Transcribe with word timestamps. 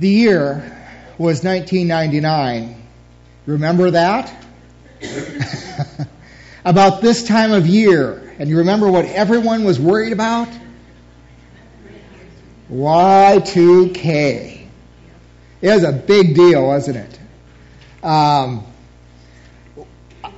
The 0.00 0.08
year 0.08 0.76
was 1.18 1.44
1999. 1.44 2.82
Remember 3.44 3.90
that? 3.90 4.34
about 6.64 7.02
this 7.02 7.22
time 7.22 7.52
of 7.52 7.66
year. 7.66 8.34
And 8.38 8.48
you 8.48 8.58
remember 8.58 8.90
what 8.90 9.04
everyone 9.04 9.64
was 9.64 9.78
worried 9.78 10.14
about? 10.14 10.48
Y2K. 12.72 14.66
It 15.60 15.68
was 15.68 15.84
a 15.84 15.92
big 15.92 16.34
deal, 16.34 16.66
wasn't 16.66 16.96
it? 16.96 17.18
Um, 18.02 18.64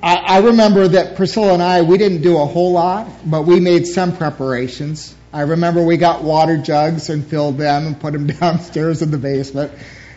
I, 0.02 0.16
I 0.16 0.38
remember 0.38 0.88
that 0.88 1.14
Priscilla 1.14 1.54
and 1.54 1.62
I, 1.62 1.82
we 1.82 1.98
didn't 1.98 2.22
do 2.22 2.38
a 2.38 2.46
whole 2.46 2.72
lot, 2.72 3.08
but 3.24 3.42
we 3.42 3.60
made 3.60 3.86
some 3.86 4.16
preparations. 4.16 5.14
I 5.32 5.42
remember 5.42 5.82
we 5.82 5.96
got 5.96 6.22
water 6.22 6.58
jugs 6.58 7.08
and 7.08 7.26
filled 7.26 7.56
them 7.56 7.86
and 7.86 7.98
put 7.98 8.12
them 8.12 8.26
downstairs 8.40 9.00
in 9.00 9.10
the 9.10 9.18
basement. 9.18 9.72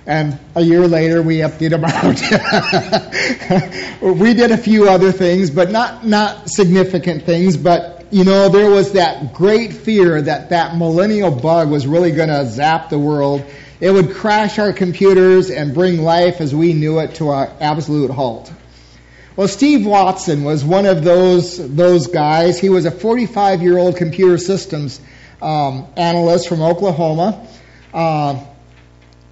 And 0.05 0.37
a 0.53 0.61
year 0.61 0.87
later, 0.87 1.21
we 1.23 1.41
emptied 1.41 1.69
them 1.69 1.83
out. 1.85 2.21
we 4.01 4.33
did 4.33 4.51
a 4.51 4.57
few 4.57 4.87
other 4.89 5.11
things, 5.11 5.49
but 5.49 5.71
not, 5.71 6.05
not 6.05 6.49
significant 6.49 7.23
things. 7.23 7.57
But, 7.57 8.05
you 8.11 8.23
know, 8.23 8.49
there 8.49 8.69
was 8.69 8.91
that 8.91 9.33
great 9.33 9.73
fear 9.73 10.21
that 10.21 10.49
that 10.49 10.77
millennial 10.77 11.31
bug 11.31 11.71
was 11.71 11.87
really 11.87 12.11
going 12.11 12.29
to 12.29 12.45
zap 12.45 12.89
the 12.89 12.99
world. 12.99 13.43
It 13.79 13.89
would 13.89 14.13
crash 14.13 14.59
our 14.59 14.73
computers 14.73 15.49
and 15.49 15.73
bring 15.73 16.03
life 16.03 16.39
as 16.39 16.53
we 16.53 16.73
knew 16.73 16.99
it 16.99 17.15
to 17.15 17.31
an 17.31 17.49
absolute 17.59 18.11
halt. 18.11 18.51
Well, 19.35 19.47
Steve 19.49 19.85
Watson 19.85 20.43
was 20.43 20.63
one 20.63 20.85
of 20.85 21.03
those 21.03 21.57
those 21.75 22.07
guys. 22.07 22.57
He 22.59 22.69
was 22.69 22.85
a 22.85 22.91
45 22.91 23.61
year 23.61 23.77
old 23.77 23.97
computer 23.97 24.37
systems 24.37 25.01
um, 25.41 25.87
analyst 25.97 26.47
from 26.47 26.61
Oklahoma. 26.61 27.45
Uh, 27.93 28.43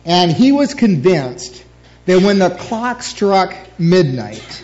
and 0.05 0.31
he 0.31 0.51
was 0.51 0.73
convinced 0.73 1.63
that 2.05 2.21
when 2.21 2.39
the 2.39 2.49
clock 2.49 3.01
struck 3.01 3.55
midnight, 3.79 4.63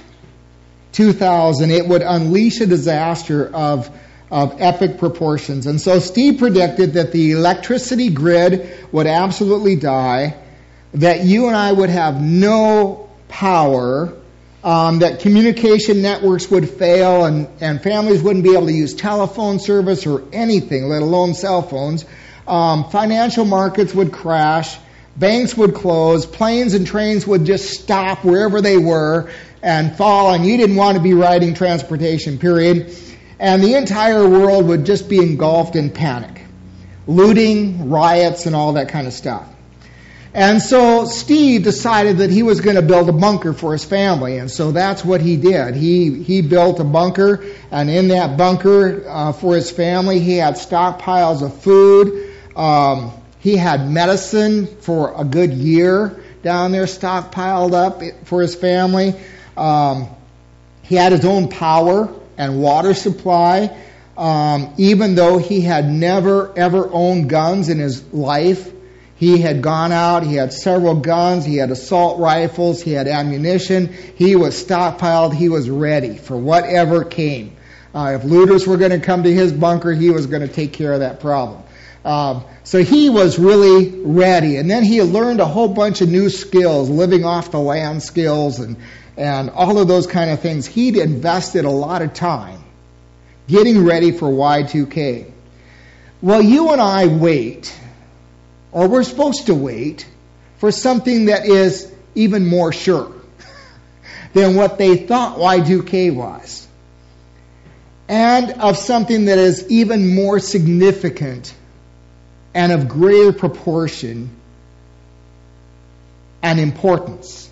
2000, 0.91 1.71
it 1.71 1.87
would 1.87 2.01
unleash 2.01 2.59
a 2.59 2.65
disaster 2.65 3.47
of, 3.53 3.89
of 4.29 4.61
epic 4.61 4.97
proportions. 4.97 5.65
And 5.65 5.79
so 5.79 5.99
Steve 5.99 6.39
predicted 6.39 6.93
that 6.93 7.11
the 7.11 7.31
electricity 7.31 8.09
grid 8.09 8.69
would 8.91 9.07
absolutely 9.07 9.77
die, 9.77 10.35
that 10.93 11.23
you 11.23 11.47
and 11.47 11.55
I 11.55 11.71
would 11.71 11.89
have 11.89 12.21
no 12.21 13.09
power, 13.29 14.13
um, 14.63 14.99
that 14.99 15.21
communication 15.21 16.01
networks 16.01 16.49
would 16.51 16.69
fail, 16.69 17.25
and, 17.25 17.47
and 17.61 17.81
families 17.81 18.21
wouldn't 18.21 18.43
be 18.43 18.53
able 18.53 18.67
to 18.67 18.73
use 18.73 18.93
telephone 18.93 19.59
service 19.59 20.05
or 20.05 20.23
anything, 20.33 20.89
let 20.89 21.01
alone 21.01 21.33
cell 21.33 21.61
phones. 21.61 22.05
Um, 22.47 22.89
financial 22.89 23.45
markets 23.45 23.93
would 23.93 24.11
crash 24.11 24.77
banks 25.19 25.55
would 25.57 25.75
close, 25.75 26.25
planes 26.25 26.73
and 26.73 26.87
trains 26.87 27.27
would 27.27 27.45
just 27.45 27.81
stop 27.81 28.23
wherever 28.23 28.61
they 28.61 28.77
were 28.77 29.29
and 29.61 29.95
fall, 29.95 30.33
and 30.33 30.45
you 30.45 30.55
didn't 30.55 30.77
want 30.77 30.97
to 30.97 31.03
be 31.03 31.13
riding 31.13 31.53
transportation, 31.53 32.39
period. 32.39 32.95
And 33.37 33.61
the 33.61 33.75
entire 33.75 34.27
world 34.27 34.67
would 34.67 34.85
just 34.85 35.09
be 35.09 35.17
engulfed 35.17 35.75
in 35.75 35.91
panic. 35.91 36.41
Looting, 37.07 37.89
riots, 37.89 38.45
and 38.45 38.55
all 38.55 38.73
that 38.73 38.89
kind 38.89 39.07
of 39.07 39.13
stuff. 39.13 39.45
And 40.33 40.61
so 40.61 41.05
Steve 41.05 41.63
decided 41.63 42.19
that 42.19 42.29
he 42.29 42.43
was 42.43 42.61
going 42.61 42.75
to 42.75 42.83
build 42.83 43.09
a 43.09 43.13
bunker 43.13 43.51
for 43.51 43.71
his 43.71 43.83
family, 43.83 44.37
and 44.37 44.49
so 44.49 44.71
that's 44.71 45.03
what 45.03 45.21
he 45.21 45.37
did. 45.37 45.75
He 45.75 46.21
he 46.21 46.41
built 46.41 46.79
a 46.79 46.83
bunker, 46.83 47.43
and 47.71 47.89
in 47.89 48.09
that 48.09 48.37
bunker 48.37 49.03
uh, 49.07 49.31
for 49.33 49.55
his 49.55 49.71
family, 49.71 50.19
he 50.19 50.37
had 50.37 50.53
stockpiles 50.53 51.41
of 51.41 51.59
food, 51.61 52.31
um, 52.55 53.11
he 53.39 53.55
had 53.55 53.89
medicine 53.89 54.67
for 54.67 55.19
a 55.19 55.23
good 55.23 55.53
year 55.53 56.23
down 56.43 56.71
there 56.71 56.85
stockpiled 56.85 57.73
up 57.73 58.01
for 58.25 58.41
his 58.41 58.53
family. 58.53 59.15
Um, 59.57 60.09
he 60.83 60.95
had 60.95 61.11
his 61.11 61.25
own 61.25 61.49
power 61.49 62.13
and 62.37 62.61
water 62.61 62.93
supply. 62.93 63.75
Um, 64.17 64.73
even 64.77 65.15
though 65.15 65.37
he 65.37 65.61
had 65.61 65.89
never 65.89 66.51
ever 66.57 66.89
owned 66.91 67.29
guns 67.29 67.69
in 67.69 67.79
his 67.79 68.03
life, 68.13 68.69
he 69.19 69.37
had 69.37 69.61
gone 69.61 69.91
out, 69.91 70.23
he 70.23 70.35
had 70.35 70.53
several 70.53 70.95
guns, 70.95 71.43
he 71.43 71.57
had 71.57 71.71
assault 71.71 72.19
rifles, 72.19 72.81
he 72.81 72.93
had 72.93 73.05
ammunition, 73.05 73.93
he 74.15 74.37
was 74.37 74.55
stockpiled, 74.63 75.33
he 75.33 75.49
was 75.49 75.69
ready 75.69 76.15
for 76.15 76.37
whatever 76.37 77.03
came. 77.03 77.57
Uh, 77.93 78.13
if 78.15 78.23
looters 78.23 78.65
were 78.65 78.77
going 78.77 78.91
to 78.91 78.99
come 78.99 79.23
to 79.23 79.33
his 79.33 79.51
bunker, 79.51 79.91
he 79.91 80.09
was 80.09 80.27
going 80.27 80.41
to 80.41 80.47
take 80.47 80.71
care 80.71 80.93
of 80.93 81.01
that 81.01 81.19
problem. 81.19 81.61
Um, 82.05 82.45
so 82.63 82.81
he 82.81 83.09
was 83.09 83.37
really 83.37 83.89
ready. 83.89 84.55
And 84.55 84.71
then 84.71 84.83
he 84.83 85.01
learned 85.01 85.41
a 85.41 85.45
whole 85.45 85.67
bunch 85.67 85.99
of 85.99 86.07
new 86.07 86.29
skills, 86.29 86.89
living 86.89 87.25
off 87.25 87.51
the 87.51 87.59
land 87.59 88.01
skills 88.01 88.59
and, 88.59 88.77
and 89.17 89.49
all 89.49 89.79
of 89.79 89.89
those 89.89 90.07
kind 90.07 90.29
of 90.29 90.39
things. 90.39 90.65
He'd 90.65 90.95
invested 90.95 91.65
a 91.65 91.69
lot 91.69 92.01
of 92.01 92.13
time 92.13 92.63
getting 93.49 93.83
ready 93.83 94.11
for 94.11 94.29
Y2K. 94.29 95.29
Well, 96.21 96.41
you 96.41 96.71
and 96.71 96.79
I 96.79 97.07
wait, 97.07 97.77
or 98.71 98.87
we're 98.87 99.03
supposed 99.03 99.47
to 99.47 99.55
wait, 99.55 100.07
for 100.57 100.71
something 100.71 101.25
that 101.25 101.45
is 101.45 101.91
even 102.15 102.45
more 102.45 102.71
sure 102.73 103.13
than 104.33 104.55
what 104.55 104.77
they 104.77 104.97
thought 104.97 105.37
Y2K 105.37 106.13
was. 106.13 106.67
And 108.07 108.51
of 108.61 108.77
something 108.77 109.25
that 109.25 109.37
is 109.37 109.69
even 109.69 110.13
more 110.13 110.39
significant 110.39 111.53
and 112.53 112.71
of 112.71 112.87
greater 112.87 113.31
proportion 113.31 114.35
and 116.41 116.59
importance 116.59 117.49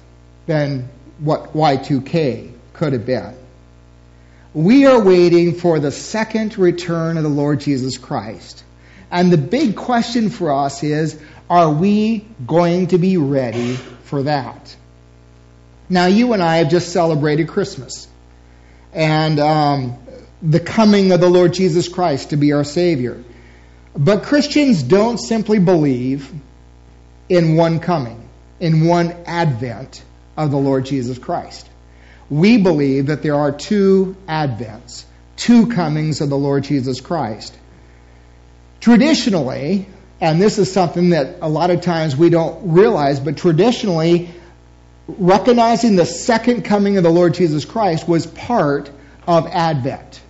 than 0.48 0.90
what 1.20 1.54
Y2K 1.54 2.52
could 2.74 2.94
have 2.94 3.06
been. 3.06 3.36
We 4.54 4.86
are 4.86 5.02
waiting 5.02 5.56
for 5.56 5.80
the 5.80 5.92
second 5.92 6.58
return 6.58 7.18
of 7.18 7.24
the 7.24 7.30
Lord 7.30 7.60
Jesus 7.60 7.98
Christ. 7.98 8.64
And 9.12 9.32
the 9.32 9.38
big 9.38 9.76
question 9.76 10.30
for 10.30 10.52
us 10.52 10.84
is 10.84 11.20
are 11.50 11.72
we 11.72 12.26
going 12.46 12.88
to 12.88 12.98
be 12.98 13.18
ready 13.18 13.76
for 13.76 14.24
that? 14.24 14.76
Now, 15.90 16.08
you 16.08 16.34
and 16.34 16.44
I 16.44 16.58
have 16.58 16.70
just 16.70 16.92
celebrated 16.92 17.48
Christmas 17.48 18.08
and 18.92 19.40
um, 19.40 19.98
the 20.42 20.60
coming 20.60 21.12
of 21.14 21.22
the 21.22 21.30
Lord 21.30 21.54
Jesus 21.54 21.88
Christ 21.88 22.32
to 22.32 22.38
be 22.38 22.52
our 22.52 22.66
Savior. 22.66 23.24
But 23.96 24.24
Christians 24.24 24.84
don't 24.84 25.18
simply 25.18 25.60
believe 25.60 26.32
in 27.30 27.56
one 27.56 27.80
coming, 27.80 28.28
in 28.60 28.86
one 28.86 29.12
advent 29.26 30.04
of 30.36 30.52
the 30.52 30.58
Lord 30.58 30.86
Jesus 30.86 31.18
Christ. 31.18 31.68
We 32.30 32.58
believe 32.58 33.08
that 33.08 33.24
there 33.24 33.36
are 33.36 33.52
two 33.52 34.18
advents, 34.28 35.06
two 35.38 35.68
comings 35.68 36.20
of 36.20 36.30
the 36.30 36.38
Lord 36.38 36.66
Jesus 36.66 37.00
Christ. 37.00 37.58
Traditionally, 38.88 39.86
and 40.22 40.42
this 40.42 40.58
is 40.58 40.72
something 40.72 41.10
that 41.10 41.38
a 41.42 41.50
lot 41.50 41.72
of 41.72 41.82
times 41.82 42.16
we 42.16 42.30
don't 42.30 42.72
realize, 42.72 43.20
but 43.20 43.36
traditionally, 43.36 44.30
recognizing 45.08 45.96
the 45.96 46.06
second 46.06 46.64
coming 46.64 46.98
of 46.98 47.04
the 47.04 47.10
Lord 47.10 47.34
Jesus 47.34 47.66
Christ 47.66 48.08
was 48.08 48.26
part 48.26 48.90
of 49.28 49.48
Advent 49.48 50.22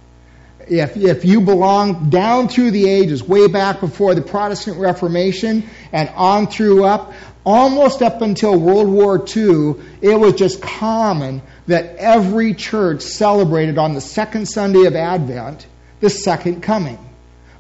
if, 0.70 0.98
if 0.98 1.26
you 1.26 1.42
belong 1.42 2.10
down 2.10 2.48
through 2.48 2.72
the 2.72 2.90
ages, 2.90 3.24
way 3.24 3.48
back 3.48 3.80
before 3.80 4.16
the 4.16 4.22
Protestant 4.22 4.78
Reformation 4.78 5.70
and 5.92 6.10
on 6.10 6.48
through 6.48 6.84
up, 6.84 7.14
almost 7.46 8.02
up 8.02 8.22
until 8.22 8.60
World 8.60 8.88
War 8.88 9.18
II, 9.18 9.76
it 10.02 10.20
was 10.20 10.34
just 10.34 10.62
common 10.62 11.42
that 11.68 11.96
every 11.98 12.54
church 12.54 13.02
celebrated 13.02 13.78
on 13.78 13.94
the 13.94 14.02
second 14.02 14.48
Sunday 14.48 14.86
of 14.86 14.96
Advent 14.96 15.66
the 16.00 16.10
second 16.10 16.62
coming. 16.62 17.00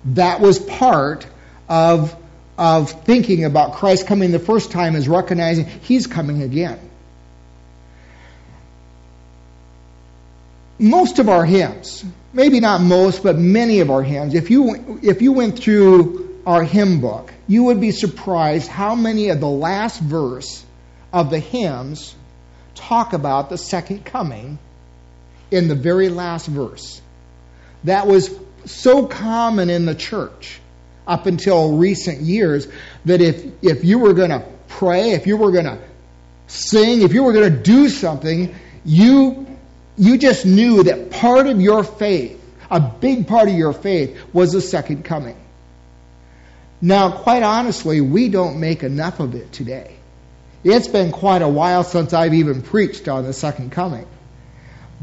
That 0.05 0.39
was 0.39 0.59
part 0.59 1.25
of, 1.67 2.15
of 2.57 2.91
thinking 3.03 3.45
about 3.45 3.73
Christ 3.73 4.07
coming 4.07 4.31
the 4.31 4.39
first 4.39 4.71
time 4.71 4.95
is 4.95 5.07
recognizing 5.07 5.65
he's 5.65 6.07
coming 6.07 6.41
again. 6.41 6.79
Most 10.79 11.17
of 11.17 11.27
our 11.27 11.43
hymns, 11.43 12.05
maybe 12.33 12.59
not 12.59 12.81
most, 12.81 13.23
but 13.23 13.37
many 13.37 13.79
of 13.79 13.89
our 13.89 14.03
hymns, 14.03 14.35
if 14.35 14.51
you, 14.51 14.99
if 15.01 15.21
you 15.23 15.31
went 15.31 15.59
through 15.59 16.41
our 16.45 16.63
hymn 16.63 17.01
book, 17.01 17.33
you 17.47 17.65
would 17.65 17.81
be 17.81 17.91
surprised 17.91 18.67
how 18.67 18.93
many 18.95 19.29
of 19.29 19.39
the 19.39 19.49
last 19.49 19.99
verse 19.99 20.63
of 21.11 21.29
the 21.31 21.39
hymns 21.39 22.15
talk 22.75 23.13
about 23.13 23.49
the 23.49 23.57
second 23.57 24.05
coming 24.05 24.59
in 25.49 25.67
the 25.67 25.75
very 25.75 26.09
last 26.09 26.45
verse. 26.45 27.01
That 27.83 28.07
was 28.07 28.29
so 28.65 29.05
common 29.05 29.69
in 29.69 29.85
the 29.85 29.95
church 29.95 30.59
up 31.05 31.25
until 31.25 31.77
recent 31.77 32.21
years 32.21 32.67
that 33.05 33.21
if, 33.21 33.45
if 33.61 33.83
you 33.83 33.99
were 33.99 34.13
going 34.13 34.31
to 34.31 34.45
pray, 34.67 35.11
if 35.11 35.25
you 35.27 35.37
were 35.37 35.51
going 35.51 35.65
to 35.65 35.79
sing, 36.47 37.01
if 37.01 37.13
you 37.13 37.23
were 37.23 37.33
going 37.33 37.51
to 37.51 37.59
do 37.59 37.89
something, 37.89 38.53
you 38.85 39.45
you 39.97 40.17
just 40.17 40.45
knew 40.45 40.83
that 40.83 41.09
part 41.09 41.47
of 41.47 41.59
your 41.59 41.83
faith, 41.83 42.39
a 42.69 42.79
big 42.79 43.27
part 43.27 43.49
of 43.49 43.55
your 43.55 43.73
faith, 43.73 44.17
was 44.31 44.51
the 44.51 44.61
second 44.61 45.03
coming. 45.03 45.35
Now, 46.79 47.11
quite 47.11 47.41
honestly, 47.41 47.99
we 48.01 48.29
don't 48.29 48.59
make 48.59 48.83
enough 48.83 49.19
of 49.19 49.33
it 49.33 49.51
today. 49.51 49.95
It's 50.63 50.87
been 50.87 51.11
quite 51.11 51.41
a 51.41 51.47
while 51.47 51.83
since 51.83 52.13
I've 52.13 52.35
even 52.35 52.61
preached 52.61 53.07
on 53.07 53.23
the 53.23 53.33
second 53.33 53.71
coming. 53.71 54.05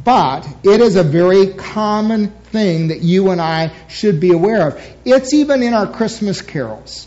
But 0.03 0.47
it 0.63 0.81
is 0.81 0.97
a 0.97 1.03
very 1.03 1.49
common 1.49 2.29
thing 2.29 2.89
that 2.89 3.03
you 3.03 3.31
and 3.31 3.41
I 3.41 3.73
should 3.89 4.21
be 4.21 4.33
aware 4.33 4.69
of. 4.69 4.83
It's 5.05 5.33
even 5.33 5.63
in 5.63 5.73
our 5.73 5.87
Christmas 5.87 6.43
carols. 6.43 7.07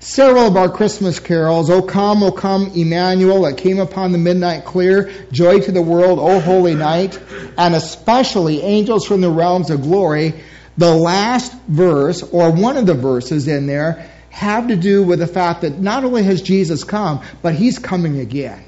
Several 0.00 0.46
of 0.46 0.56
our 0.56 0.68
Christmas 0.68 1.18
carols, 1.18 1.70
O 1.70 1.82
come, 1.82 2.22
O 2.22 2.30
come, 2.30 2.70
Emmanuel, 2.76 3.42
that 3.42 3.56
came 3.56 3.80
upon 3.80 4.12
the 4.12 4.18
midnight 4.18 4.64
clear, 4.64 5.10
joy 5.32 5.58
to 5.60 5.72
the 5.72 5.82
world, 5.82 6.20
O 6.20 6.38
holy 6.38 6.76
night, 6.76 7.18
and 7.56 7.74
especially 7.74 8.62
angels 8.62 9.04
from 9.04 9.20
the 9.20 9.30
realms 9.30 9.70
of 9.70 9.82
glory, 9.82 10.34
the 10.76 10.94
last 10.94 11.52
verse, 11.66 12.22
or 12.22 12.52
one 12.52 12.76
of 12.76 12.86
the 12.86 12.94
verses 12.94 13.48
in 13.48 13.66
there, 13.66 14.08
have 14.30 14.68
to 14.68 14.76
do 14.76 15.02
with 15.02 15.18
the 15.18 15.26
fact 15.26 15.62
that 15.62 15.80
not 15.80 16.04
only 16.04 16.22
has 16.22 16.42
Jesus 16.42 16.84
come, 16.84 17.20
but 17.42 17.56
he's 17.56 17.80
coming 17.80 18.20
again. 18.20 18.62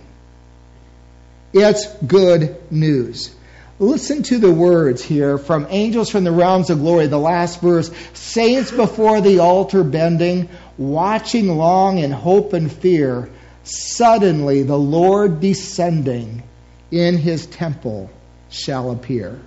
It's 1.52 1.87
good 1.94 2.56
news. 2.70 3.35
Listen 3.79 4.23
to 4.25 4.38
the 4.38 4.52
words 4.52 5.02
here 5.02 5.38
from 5.38 5.67
Angels 5.70 6.11
from 6.11 6.23
the 6.23 6.31
Realms 6.31 6.69
of 6.69 6.81
Glory, 6.81 7.06
the 7.06 7.19
last 7.19 7.61
verse. 7.61 7.91
Saints 8.12 8.70
before 8.70 9.20
the 9.20 9.38
altar 9.38 9.82
bending, 9.82 10.50
watching 10.76 11.49
long 11.49 11.99
in 11.99 12.11
hope 12.11 12.52
and 12.52 12.70
fear, 12.70 13.31
suddenly 13.64 14.62
the 14.62 14.79
Lord 14.79 15.41
descending 15.41 16.43
in 16.91 17.17
his 17.17 17.47
temple 17.47 18.11
shall 18.50 18.91
appear. 18.91 19.41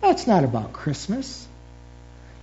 That's 0.00 0.26
not 0.26 0.44
about 0.44 0.72
Christmas. 0.72 1.46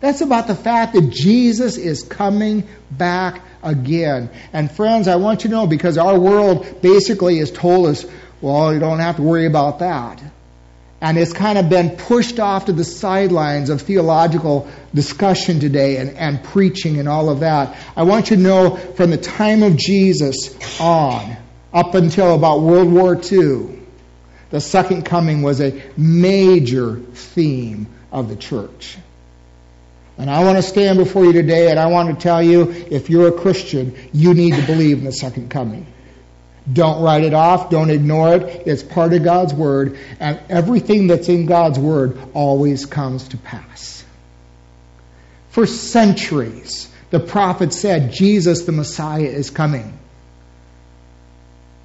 That's 0.01 0.21
about 0.21 0.47
the 0.47 0.55
fact 0.55 0.93
that 0.93 1.09
Jesus 1.09 1.77
is 1.77 2.03
coming 2.03 2.67
back 2.89 3.41
again. 3.63 4.29
And 4.51 4.69
friends, 4.69 5.07
I 5.07 5.17
want 5.17 5.43
you 5.43 5.51
to 5.51 5.55
know 5.55 5.67
because 5.67 5.97
our 5.97 6.19
world 6.19 6.81
basically 6.81 7.37
has 7.37 7.51
told 7.51 7.85
us 7.85 8.05
well, 8.41 8.73
you 8.73 8.79
don't 8.79 8.99
have 8.99 9.17
to 9.17 9.21
worry 9.21 9.45
about 9.45 9.79
that. 9.79 10.21
And 10.99 11.17
it's 11.17 11.33
kind 11.33 11.57
of 11.57 11.67
been 11.67 11.97
pushed 11.97 12.39
off 12.39 12.65
to 12.65 12.73
the 12.73 12.83
sidelines 12.83 13.71
of 13.71 13.81
theological 13.81 14.69
discussion 14.93 15.59
today 15.59 15.97
and, 15.97 16.11
and 16.11 16.43
preaching 16.43 16.99
and 16.99 17.09
all 17.09 17.29
of 17.29 17.39
that. 17.39 17.75
I 17.95 18.03
want 18.03 18.29
you 18.29 18.35
to 18.35 18.41
know 18.41 18.75
from 18.75 19.09
the 19.09 19.17
time 19.17 19.63
of 19.63 19.77
Jesus 19.77 20.55
on, 20.79 21.37
up 21.73 21.95
until 21.95 22.35
about 22.35 22.61
World 22.61 22.91
War 22.91 23.15
II, 23.15 23.79
the 24.51 24.61
second 24.61 25.03
coming 25.03 25.41
was 25.41 25.59
a 25.59 25.81
major 25.97 26.97
theme 26.97 27.87
of 28.11 28.29
the 28.29 28.35
church. 28.35 28.97
And 30.17 30.29
I 30.29 30.43
want 30.43 30.57
to 30.57 30.61
stand 30.61 30.99
before 30.99 31.25
you 31.25 31.33
today 31.33 31.71
and 31.71 31.79
I 31.79 31.87
want 31.87 32.09
to 32.09 32.21
tell 32.21 32.43
you 32.43 32.69
if 32.69 33.09
you're 33.09 33.29
a 33.29 33.31
Christian, 33.31 33.95
you 34.13 34.35
need 34.35 34.53
to 34.53 34.61
believe 34.67 34.99
in 34.99 35.05
the 35.05 35.11
second 35.11 35.49
coming. 35.49 35.87
Don't 36.71 37.01
write 37.01 37.23
it 37.23 37.33
off. 37.33 37.69
Don't 37.69 37.89
ignore 37.89 38.35
it. 38.35 38.67
It's 38.67 38.83
part 38.83 39.13
of 39.13 39.23
God's 39.23 39.53
Word. 39.53 39.97
And 40.19 40.39
everything 40.49 41.07
that's 41.07 41.27
in 41.27 41.45
God's 41.45 41.79
Word 41.79 42.17
always 42.33 42.85
comes 42.85 43.27
to 43.29 43.37
pass. 43.37 44.03
For 45.49 45.65
centuries, 45.65 46.89
the 47.09 47.19
prophet 47.19 47.73
said, 47.73 48.11
Jesus 48.11 48.63
the 48.63 48.71
Messiah 48.71 49.23
is 49.23 49.49
coming. 49.49 49.97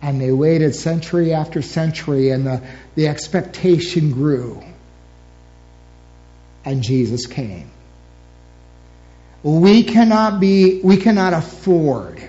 And 0.03 0.21
they 0.21 0.31
waited 0.31 0.75
century 0.75 1.33
after 1.33 1.63
century, 1.63 2.31
and 2.31 2.47
the, 2.47 2.63
the 2.95 3.09
expectation 3.09 4.13
grew. 4.13 4.63
And 6.65 6.83
Jesus 6.83 7.27
came. 7.27 7.71
We 9.43 9.85
cannot 9.85 10.39
be, 10.39 10.81
we 10.83 10.97
cannot 10.99 11.33
afford 11.33 12.23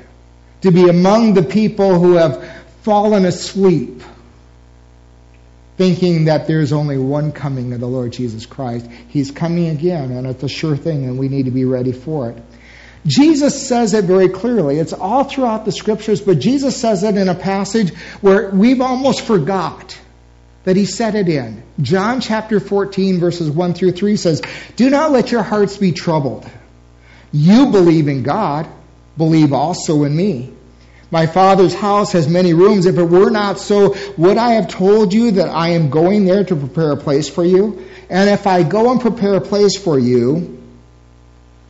to 0.62 0.72
be 0.72 0.90
among 0.90 1.34
the 1.34 1.44
people 1.44 2.00
who 2.00 2.14
have 2.14 2.50
fallen 2.82 3.26
asleep, 3.26 4.02
thinking 5.78 6.26
that 6.26 6.48
there's 6.48 6.74
only 6.74 6.98
one 6.98 7.32
coming 7.32 7.74
of 7.74 7.80
the 7.80 7.88
Lord 7.88 8.14
Jesus 8.14 8.46
Christ. 8.46 8.88
He's 9.10 9.32
coming 9.32 9.68
again, 9.68 10.12
and 10.12 10.26
it's 10.26 10.44
a 10.44 10.50
sure 10.50 10.76
thing, 10.76 11.04
and 11.06 11.20
we 11.20 11.28
need 11.28 11.46
to 11.46 11.52
be 11.52 11.66
ready 11.66 11.92
for 11.92 12.32
it. 12.32 12.42
Jesus 13.06 13.68
says 13.68 13.94
it 13.94 14.06
very 14.06 14.30
clearly. 14.30 14.80
It's 14.80 14.94
all 14.94 15.24
throughout 15.24 15.66
the 15.66 15.72
scriptures, 15.72 16.20
but 16.20 16.40
Jesus 16.40 16.76
says 16.76 17.04
it 17.04 17.16
in 17.16 17.30
a 17.30 17.36
passage 17.36 17.94
where 18.22 18.50
we've 18.50 18.82
almost 18.82 19.22
forgot 19.22 19.98
that 20.66 20.76
he 20.76 20.86
said 20.86 21.16
it 21.16 21.30
in. 21.30 21.64
John 21.82 22.20
chapter 22.20 22.60
14, 22.60 23.20
verses 23.20 23.50
1 23.50 23.74
through 23.74 23.94
3 23.94 24.18
says, 24.18 24.42
Do 24.76 24.90
not 24.90 25.12
let 25.12 25.32
your 25.32 25.44
hearts 25.44 25.78
be 25.78 25.94
troubled. 25.94 26.50
You 27.32 27.68
believe 27.68 28.10
in 28.10 28.24
God 28.24 28.68
believe 29.18 29.54
also 29.54 30.04
in 30.04 30.16
me. 30.16 30.54
My 31.10 31.26
Father's 31.26 31.74
house 31.74 32.12
has 32.14 32.28
many 32.28 32.54
rooms. 32.54 32.86
If 32.86 32.98
it 32.98 33.04
were 33.04 33.30
not 33.30 33.60
so, 33.60 33.96
would 34.18 34.38
I 34.38 34.54
have 34.54 34.68
told 34.68 35.14
you 35.14 35.32
that 35.32 35.50
I 35.50 35.70
am 35.70 35.90
going 35.90 36.26
there 36.26 36.44
to 36.44 36.56
prepare 36.56 36.92
a 36.92 36.98
place 36.98 37.30
for 37.30 37.46
you? 37.46 37.86
And 38.10 38.30
if 38.30 38.46
I 38.46 38.64
go 38.64 38.92
and 38.92 39.00
prepare 39.00 39.36
a 39.36 39.42
place 39.42 39.78
for 39.78 39.98
you, 39.98 40.62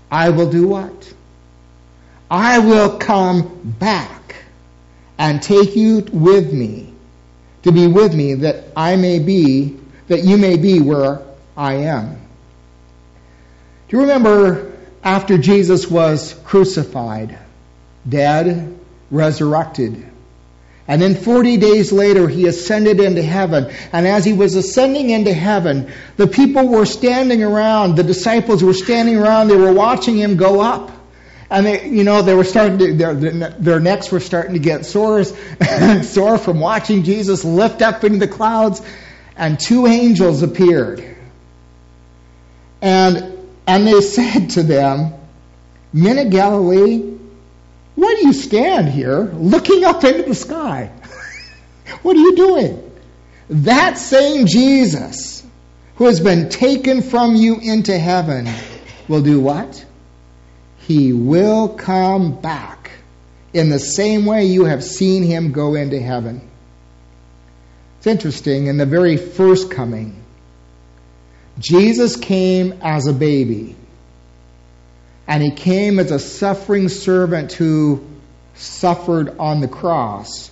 I 0.09 0.29
will 0.29 0.49
do 0.49 0.67
what? 0.67 1.13
I 2.29 2.59
will 2.59 2.97
come 2.97 3.75
back 3.79 4.35
and 5.17 5.41
take 5.41 5.75
you 5.75 5.99
with 6.11 6.51
me 6.51 6.93
to 7.63 7.71
be 7.71 7.87
with 7.87 8.13
me 8.13 8.35
that 8.35 8.65
I 8.75 8.95
may 8.95 9.19
be, 9.19 9.77
that 10.07 10.23
you 10.23 10.37
may 10.37 10.57
be 10.57 10.79
where 10.79 11.21
I 11.55 11.75
am. 11.75 12.19
Do 13.87 13.97
you 13.97 14.01
remember 14.01 14.66
after 15.07 15.37
Jesus 15.37 15.89
was 15.89 16.33
crucified, 16.43 17.39
dead, 18.07 18.77
resurrected. 19.09 20.05
And 20.85 21.01
then 21.01 21.15
40 21.15 21.55
days 21.55 21.93
later, 21.93 22.27
he 22.27 22.45
ascended 22.45 22.99
into 22.99 23.21
heaven. 23.21 23.73
And 23.93 24.05
as 24.05 24.25
he 24.25 24.33
was 24.33 24.55
ascending 24.55 25.09
into 25.09 25.33
heaven, 25.33 25.93
the 26.17 26.27
people 26.27 26.67
were 26.67 26.85
standing 26.85 27.41
around, 27.41 27.95
the 27.95 28.03
disciples 28.03 28.61
were 28.61 28.73
standing 28.73 29.15
around, 29.15 29.47
they 29.47 29.55
were 29.55 29.71
watching 29.71 30.17
him 30.17 30.35
go 30.35 30.59
up. 30.59 30.91
And 31.49 31.65
they, 31.65 31.87
you 31.87 32.03
know, 32.03 32.21
they 32.21 32.35
were 32.35 32.43
starting 32.43 32.77
to, 32.77 32.93
their, 32.93 33.13
their 33.13 33.79
necks 33.79 34.11
were 34.11 34.19
starting 34.19 34.55
to 34.55 34.59
get 34.59 34.85
sore, 34.85 35.23
sore 36.03 36.37
from 36.37 36.59
watching 36.59 37.05
Jesus 37.05 37.45
lift 37.45 37.81
up 37.81 38.03
into 38.03 38.19
the 38.19 38.27
clouds. 38.27 38.81
And 39.37 39.57
two 39.57 39.87
angels 39.87 40.43
appeared. 40.43 41.15
And 42.81 43.36
and 43.67 43.85
they 43.85 43.99
said 43.99 44.51
to 44.51 44.63
them, 44.63 45.13
Men 45.91 46.17
of 46.17 46.31
Galilee, 46.31 47.17
why 47.95 48.15
do 48.19 48.27
you 48.27 48.33
stand 48.33 48.89
here 48.89 49.23
looking 49.33 49.83
up 49.83 50.03
into 50.03 50.23
the 50.23 50.35
sky? 50.35 50.91
what 52.01 52.15
are 52.15 52.19
you 52.19 52.35
doing? 52.35 52.91
That 53.49 53.97
same 53.97 54.47
Jesus 54.47 55.43
who 55.95 56.05
has 56.05 56.19
been 56.19 56.49
taken 56.49 57.01
from 57.01 57.35
you 57.35 57.59
into 57.59 57.97
heaven 57.97 58.47
will 59.07 59.21
do 59.21 59.39
what? 59.39 59.83
He 60.79 61.11
will 61.11 61.69
come 61.69 62.39
back 62.39 62.91
in 63.53 63.69
the 63.69 63.79
same 63.79 64.25
way 64.25 64.45
you 64.45 64.65
have 64.65 64.83
seen 64.83 65.23
him 65.23 65.51
go 65.51 65.75
into 65.75 65.99
heaven. 65.99 66.47
It's 67.97 68.07
interesting, 68.07 68.67
in 68.67 68.77
the 68.77 68.85
very 68.85 69.17
first 69.17 69.71
coming, 69.71 70.23
Jesus 71.59 72.15
came 72.15 72.79
as 72.81 73.07
a 73.07 73.13
baby. 73.13 73.75
And 75.27 75.43
he 75.43 75.51
came 75.51 75.99
as 75.99 76.11
a 76.11 76.19
suffering 76.19 76.89
servant 76.89 77.51
who 77.51 78.05
suffered 78.55 79.37
on 79.39 79.59
the 79.59 79.67
cross 79.67 80.49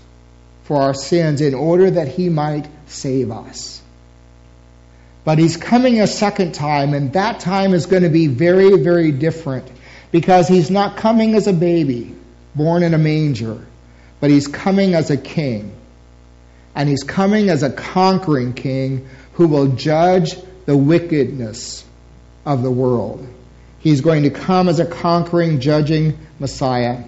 for 0.63 0.81
our 0.81 0.93
sins 0.93 1.41
in 1.41 1.53
order 1.53 1.91
that 1.91 2.07
he 2.07 2.29
might 2.29 2.67
save 2.87 3.31
us. 3.31 3.81
But 5.23 5.39
he's 5.39 5.57
coming 5.57 6.01
a 6.01 6.07
second 6.07 6.53
time, 6.53 6.93
and 6.93 7.13
that 7.13 7.39
time 7.39 7.73
is 7.73 7.85
going 7.85 8.03
to 8.03 8.09
be 8.09 8.27
very, 8.27 8.77
very 8.77 9.11
different 9.11 9.71
because 10.11 10.47
he's 10.47 10.69
not 10.69 10.97
coming 10.97 11.35
as 11.35 11.47
a 11.47 11.53
baby 11.53 12.15
born 12.53 12.83
in 12.83 12.93
a 12.93 12.97
manger, 12.97 13.65
but 14.19 14.29
he's 14.29 14.47
coming 14.47 14.93
as 14.93 15.09
a 15.09 15.17
king. 15.17 15.75
And 16.75 16.89
he's 16.89 17.03
coming 17.03 17.49
as 17.49 17.63
a 17.63 17.71
conquering 17.71 18.53
king 18.53 19.07
who 19.33 19.47
will 19.47 19.67
judge 19.69 20.35
the 20.65 20.75
wickedness 20.75 21.85
of 22.45 22.61
the 22.63 22.71
world. 22.71 23.27
He's 23.79 24.01
going 24.01 24.23
to 24.23 24.29
come 24.29 24.67
as 24.67 24.79
a 24.79 24.85
conquering, 24.85 25.59
judging 25.59 26.17
Messiah. 26.39 27.03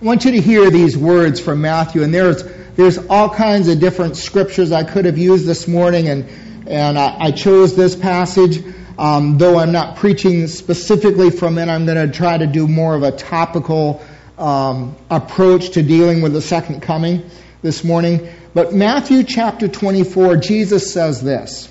I 0.00 0.04
want 0.04 0.24
you 0.24 0.30
to 0.32 0.40
hear 0.40 0.70
these 0.70 0.96
words 0.96 1.40
from 1.40 1.60
Matthew, 1.60 2.02
and 2.02 2.14
there's 2.14 2.44
there's 2.76 2.98
all 2.98 3.28
kinds 3.28 3.68
of 3.68 3.80
different 3.80 4.16
scriptures 4.16 4.72
I 4.72 4.84
could 4.84 5.04
have 5.04 5.18
used 5.18 5.46
this 5.46 5.68
morning, 5.68 6.08
and 6.08 6.26
and 6.66 6.98
I, 6.98 7.16
I 7.18 7.30
chose 7.32 7.76
this 7.76 7.96
passage. 7.96 8.62
Um, 8.98 9.38
though 9.38 9.58
I'm 9.58 9.72
not 9.72 9.96
preaching 9.96 10.46
specifically 10.46 11.30
from 11.30 11.58
it, 11.58 11.68
I'm 11.68 11.86
going 11.86 12.10
to 12.10 12.16
try 12.16 12.36
to 12.36 12.46
do 12.46 12.68
more 12.68 12.94
of 12.94 13.02
a 13.02 13.10
topical 13.10 14.02
um, 14.38 14.94
approach 15.10 15.70
to 15.70 15.82
dealing 15.82 16.22
with 16.22 16.32
the 16.32 16.42
second 16.42 16.82
coming 16.82 17.28
this 17.62 17.82
morning. 17.82 18.28
But 18.52 18.74
Matthew 18.74 19.24
chapter 19.24 19.68
24, 19.68 20.36
Jesus 20.36 20.92
says 20.92 21.22
this. 21.22 21.70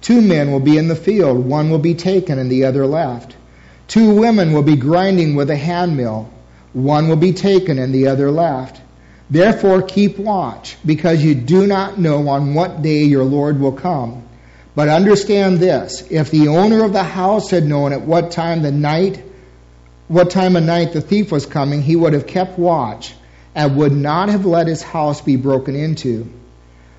Two 0.00 0.20
men 0.20 0.50
will 0.50 0.60
be 0.60 0.78
in 0.78 0.88
the 0.88 0.96
field, 0.96 1.44
one 1.44 1.70
will 1.70 1.78
be 1.78 1.94
taken 1.94 2.38
and 2.38 2.50
the 2.50 2.64
other 2.64 2.86
left. 2.86 3.36
Two 3.88 4.14
women 4.14 4.52
will 4.52 4.62
be 4.62 4.76
grinding 4.76 5.34
with 5.34 5.50
a 5.50 5.56
handmill, 5.56 6.30
one 6.72 7.08
will 7.08 7.16
be 7.16 7.32
taken 7.32 7.78
and 7.78 7.94
the 7.94 8.08
other 8.08 8.30
left. 8.30 8.80
Therefore 9.28 9.82
keep 9.82 10.18
watch, 10.18 10.76
because 10.84 11.22
you 11.22 11.34
do 11.34 11.66
not 11.66 11.98
know 11.98 12.28
on 12.28 12.54
what 12.54 12.82
day 12.82 13.04
your 13.04 13.24
Lord 13.24 13.60
will 13.60 13.72
come. 13.72 14.24
But 14.74 14.88
understand 14.88 15.58
this, 15.58 16.04
if 16.10 16.30
the 16.30 16.48
owner 16.48 16.84
of 16.84 16.92
the 16.92 17.02
house 17.02 17.50
had 17.50 17.64
known 17.64 17.92
at 17.92 18.02
what 18.02 18.30
time 18.30 18.62
the 18.62 18.72
night 18.72 19.22
what 20.10 20.30
time 20.30 20.56
of 20.56 20.64
night 20.64 20.92
the 20.92 21.00
thief 21.00 21.30
was 21.30 21.46
coming, 21.46 21.82
he 21.82 21.94
would 21.94 22.14
have 22.14 22.26
kept 22.26 22.58
watch 22.58 23.14
and 23.54 23.76
would 23.76 23.92
not 23.92 24.28
have 24.28 24.44
let 24.44 24.66
his 24.66 24.82
house 24.82 25.20
be 25.20 25.36
broken 25.36 25.76
into. 25.76 26.28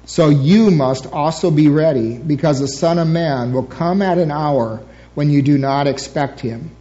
So 0.05 0.29
you 0.29 0.71
must 0.71 1.05
also 1.05 1.51
be 1.51 1.67
ready, 1.67 2.17
because 2.17 2.59
the 2.59 2.67
Son 2.67 2.99
of 2.99 3.07
Man 3.07 3.53
will 3.53 3.63
come 3.63 4.01
at 4.01 4.17
an 4.17 4.31
hour 4.31 4.81
when 5.13 5.29
you 5.29 5.41
do 5.41 5.57
not 5.57 5.87
expect 5.87 6.39
him. 6.39 6.71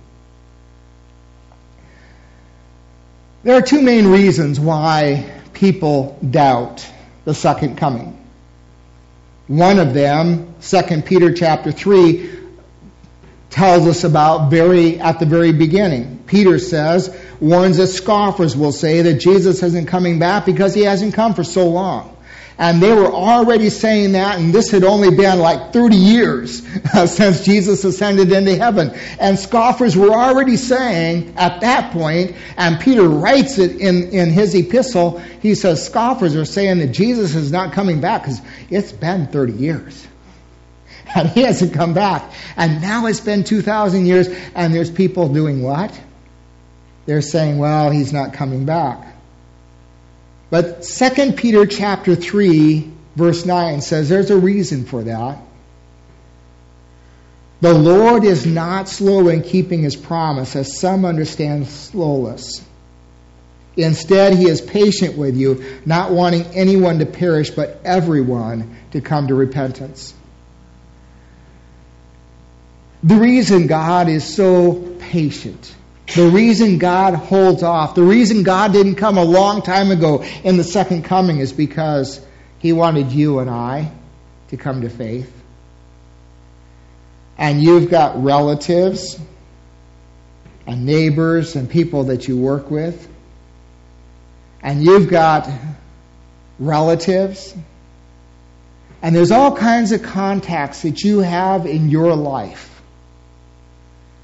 There 3.42 3.56
are 3.56 3.62
two 3.62 3.80
main 3.82 4.06
reasons 4.06 4.60
why 4.60 5.40
people 5.54 6.18
doubt 6.28 6.86
the 7.24 7.34
second 7.34 7.76
coming. 7.76 8.16
One 9.46 9.78
of 9.78 9.94
them, 9.94 10.54
2 10.62 11.02
Peter 11.02 11.32
chapter 11.32 11.72
3, 11.72 12.30
tells 13.50 13.86
us 13.86 14.04
about 14.04 14.50
very 14.50 15.00
at 15.00 15.18
the 15.18 15.26
very 15.26 15.52
beginning. 15.52 16.22
Peter 16.26 16.58
says, 16.58 17.14
warns 17.40 17.78
that 17.78 17.88
scoffers 17.88 18.56
will 18.56 18.72
say 18.72 19.02
that 19.02 19.14
Jesus 19.14 19.62
isn't 19.62 19.86
coming 19.86 20.18
back 20.18 20.46
because 20.46 20.72
he 20.74 20.82
hasn't 20.82 21.14
come 21.14 21.34
for 21.34 21.42
so 21.42 21.68
long. 21.68 22.16
And 22.60 22.82
they 22.82 22.92
were 22.92 23.10
already 23.10 23.70
saying 23.70 24.12
that, 24.12 24.38
and 24.38 24.52
this 24.52 24.70
had 24.70 24.84
only 24.84 25.16
been 25.16 25.38
like 25.38 25.72
30 25.72 25.96
years 25.96 26.62
uh, 26.94 27.06
since 27.06 27.42
Jesus 27.42 27.84
ascended 27.84 28.30
into 28.30 28.54
heaven. 28.54 28.90
And 29.18 29.38
scoffers 29.38 29.96
were 29.96 30.10
already 30.10 30.58
saying 30.58 31.36
at 31.38 31.62
that 31.62 31.90
point, 31.90 32.36
and 32.58 32.78
Peter 32.78 33.08
writes 33.08 33.56
it 33.56 33.80
in, 33.80 34.10
in 34.10 34.28
his 34.28 34.54
epistle, 34.54 35.20
he 35.40 35.54
says, 35.54 35.86
scoffers 35.86 36.36
are 36.36 36.44
saying 36.44 36.80
that 36.80 36.88
Jesus 36.88 37.34
is 37.34 37.50
not 37.50 37.72
coming 37.72 38.02
back 38.02 38.24
because 38.24 38.42
it's 38.68 38.92
been 38.92 39.26
30 39.26 39.54
years. 39.54 40.06
And 41.12 41.28
he 41.28 41.42
hasn't 41.42 41.74
come 41.74 41.92
back. 41.92 42.30
And 42.56 42.80
now 42.80 43.06
it's 43.06 43.18
been 43.18 43.42
2,000 43.42 44.06
years, 44.06 44.28
and 44.54 44.72
there's 44.72 44.92
people 44.92 45.28
doing 45.32 45.60
what? 45.60 45.98
They're 47.06 47.20
saying, 47.20 47.58
well, 47.58 47.90
he's 47.90 48.12
not 48.12 48.32
coming 48.32 48.64
back. 48.64 49.09
But 50.50 50.82
2 50.82 51.32
Peter 51.32 51.64
chapter 51.64 52.16
3 52.16 52.90
verse 53.16 53.44
9 53.46 53.80
says 53.80 54.08
there's 54.08 54.30
a 54.30 54.36
reason 54.36 54.84
for 54.84 55.04
that. 55.04 55.38
The 57.60 57.74
Lord 57.74 58.24
is 58.24 58.46
not 58.46 58.88
slow 58.88 59.28
in 59.28 59.42
keeping 59.42 59.82
his 59.82 59.94
promise, 59.94 60.56
as 60.56 60.78
some 60.78 61.04
understand 61.04 61.68
slowness. 61.68 62.64
Instead, 63.76 64.34
he 64.34 64.48
is 64.48 64.60
patient 64.62 65.16
with 65.16 65.36
you, 65.36 65.80
not 65.84 66.10
wanting 66.10 66.46
anyone 66.54 66.98
to 67.00 67.06
perish, 67.06 67.50
but 67.50 67.80
everyone 67.84 68.76
to 68.92 69.00
come 69.00 69.28
to 69.28 69.34
repentance. 69.34 70.14
The 73.02 73.16
reason 73.16 73.66
God 73.66 74.08
is 74.08 74.24
so 74.24 74.96
patient 74.98 75.74
the 76.14 76.28
reason 76.28 76.78
God 76.78 77.14
holds 77.14 77.62
off, 77.62 77.94
the 77.94 78.02
reason 78.02 78.42
God 78.42 78.72
didn't 78.72 78.96
come 78.96 79.16
a 79.16 79.24
long 79.24 79.62
time 79.62 79.90
ago 79.90 80.24
in 80.44 80.56
the 80.56 80.64
second 80.64 81.04
coming 81.04 81.38
is 81.38 81.52
because 81.52 82.20
He 82.58 82.72
wanted 82.72 83.12
you 83.12 83.38
and 83.38 83.48
I 83.48 83.92
to 84.48 84.56
come 84.56 84.82
to 84.82 84.90
faith. 84.90 85.32
And 87.38 87.62
you've 87.62 87.90
got 87.90 88.22
relatives 88.22 89.18
and 90.66 90.84
neighbors 90.84 91.56
and 91.56 91.70
people 91.70 92.04
that 92.04 92.28
you 92.28 92.36
work 92.36 92.70
with. 92.70 93.08
And 94.62 94.82
you've 94.82 95.08
got 95.08 95.48
relatives. 96.58 97.54
And 99.00 99.16
there's 99.16 99.30
all 99.30 99.56
kinds 99.56 99.92
of 99.92 100.02
contacts 100.02 100.82
that 100.82 101.00
you 101.00 101.20
have 101.20 101.66
in 101.66 101.88
your 101.88 102.14
life. 102.14 102.82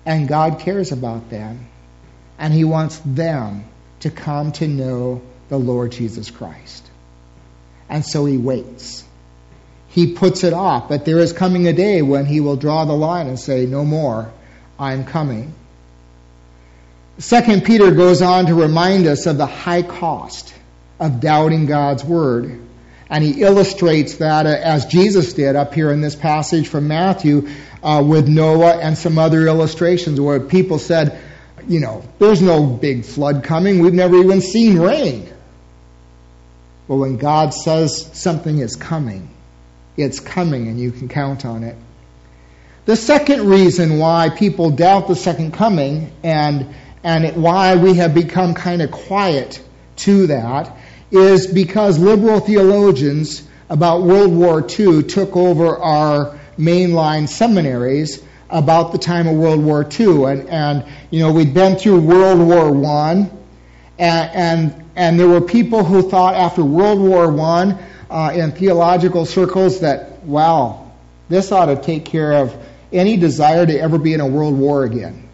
And 0.05 0.29
God 0.29 0.59
cares 0.59 0.93
about 0.93 1.31
them 1.31 1.69
and 2.39 2.53
he 2.53 2.65
wants 2.65 3.01
them 3.05 3.65
to 4.01 4.11
come 4.11 4.53
to 4.53 4.69
know 4.69 5.23
the 5.49 5.59
Lord 5.59 5.93
Jesus 5.93 6.31
Christ. 6.31 6.85
And 7.89 8.05
so 8.05 8.25
he 8.25 8.37
waits. 8.37 9.05
He 9.89 10.13
puts 10.13 10.45
it 10.45 10.53
off, 10.53 10.89
but 10.89 11.05
there 11.05 11.19
is 11.19 11.33
coming 11.33 11.67
a 11.69 11.73
day 11.73 12.03
when 12.03 12.27
he 12.27 12.41
will 12.41 12.57
draw 12.57 12.85
the 12.85 12.93
line 12.93 13.29
and 13.29 13.39
say, 13.39 13.65
No 13.65 13.85
more, 13.85 14.31
I'm 14.79 15.05
coming. 15.05 15.55
Second 17.19 17.65
Peter 17.65 17.91
goes 17.93 18.21
on 18.21 18.47
to 18.47 18.55
remind 18.55 19.07
us 19.07 19.27
of 19.27 19.39
the 19.39 19.47
high 19.47 19.83
cost 19.83 20.53
of 21.01 21.21
doubting 21.21 21.67
God's 21.67 22.05
word. 22.05 22.61
And 23.09 23.23
he 23.23 23.41
illustrates 23.41 24.17
that 24.17 24.47
as 24.47 24.87
Jesus 24.87 25.33
did 25.33 25.57
up 25.57 25.73
here 25.73 25.91
in 25.93 26.01
this 26.01 26.17
passage 26.17 26.69
from 26.69 26.89
Matthew 26.89 27.49
uh, 27.83 28.05
with 28.07 28.29
Noah 28.29 28.79
and 28.79 28.99
some 28.99 29.17
other 29.17 29.47
illustrations 29.47 30.21
where 30.21 30.41
people 30.41 30.79
said, 30.79 31.19
you 31.69 31.81
know, 31.81 32.03
there's 32.19 32.43
no 32.43 32.67
big 32.67 33.05
flood 33.05 33.45
coming. 33.45 33.81
We've 33.81 33.95
never 33.95 34.17
even 34.17 34.41
seen 34.41 34.79
rain. 34.79 35.33
But 36.89 36.97
when 36.97 37.17
God 37.17 37.53
says 37.53 38.09
something 38.13 38.59
is 38.59 38.77
coming, 38.77 39.29
it's 39.97 40.21
coming 40.21 40.69
and 40.69 40.79
you 40.79 40.93
can 40.93 41.09
count 41.09 41.45
on 41.45 41.65
it. 41.65 41.77
The 42.85 42.95
second 42.95 43.49
reason 43.49 43.99
why 43.99 44.31
people 44.31 44.71
doubt 44.71 45.09
the 45.09 45.17
second 45.17 45.53
coming 45.53 46.13
and, 46.23 46.75
and 47.03 47.25
it, 47.25 47.37
why 47.37 47.75
we 47.75 47.95
have 47.95 48.15
become 48.15 48.55
kind 48.55 48.81
of 48.81 48.93
quiet 48.93 49.61
to 49.97 50.29
that 50.29 50.77
is 51.11 51.49
because 51.49 51.99
liberal 51.99 52.39
theologians 52.39 53.43
about 53.69 54.03
World 54.03 54.33
War 54.33 54.65
II 54.69 55.03
took 55.03 55.37
over 55.37 55.77
our 55.77 56.39
mainline 56.57 57.29
seminaries 57.29 58.23
about 58.51 58.93
the 58.93 58.99
time 58.99 59.27
of 59.27 59.35
World 59.37 59.63
War 59.63 59.87
II. 59.89 60.25
And, 60.25 60.49
and 60.49 60.85
you 61.11 61.21
know, 61.21 61.33
we'd 61.33 61.55
been 61.55 61.77
through 61.77 62.01
World 62.01 62.39
War 62.39 62.71
One, 62.71 63.31
and, 63.99 64.31
and, 64.35 64.85
and 64.95 65.21
there 65.21 65.29
were 65.29 65.41
people 65.41 65.85
who 65.85 66.09
thought 66.09 66.35
after 66.35 66.65
World 66.65 67.01
War 67.01 67.31
One 67.31 67.79
uh, 68.11 68.33
in 68.35 68.53
theological 68.53 69.27
circles 69.27 69.81
that, 69.81 70.23
wow, 70.25 70.91
this 71.29 71.51
ought 71.53 71.67
to 71.67 71.77
take 71.77 72.05
care 72.05 72.35
of 72.35 72.57
any 72.93 73.17
desire 73.17 73.67
to 73.67 73.79
ever 73.79 73.99
be 73.99 74.15
in 74.15 74.21
a 74.21 74.27
world 74.27 74.57
war 74.57 74.85
again. 74.85 75.27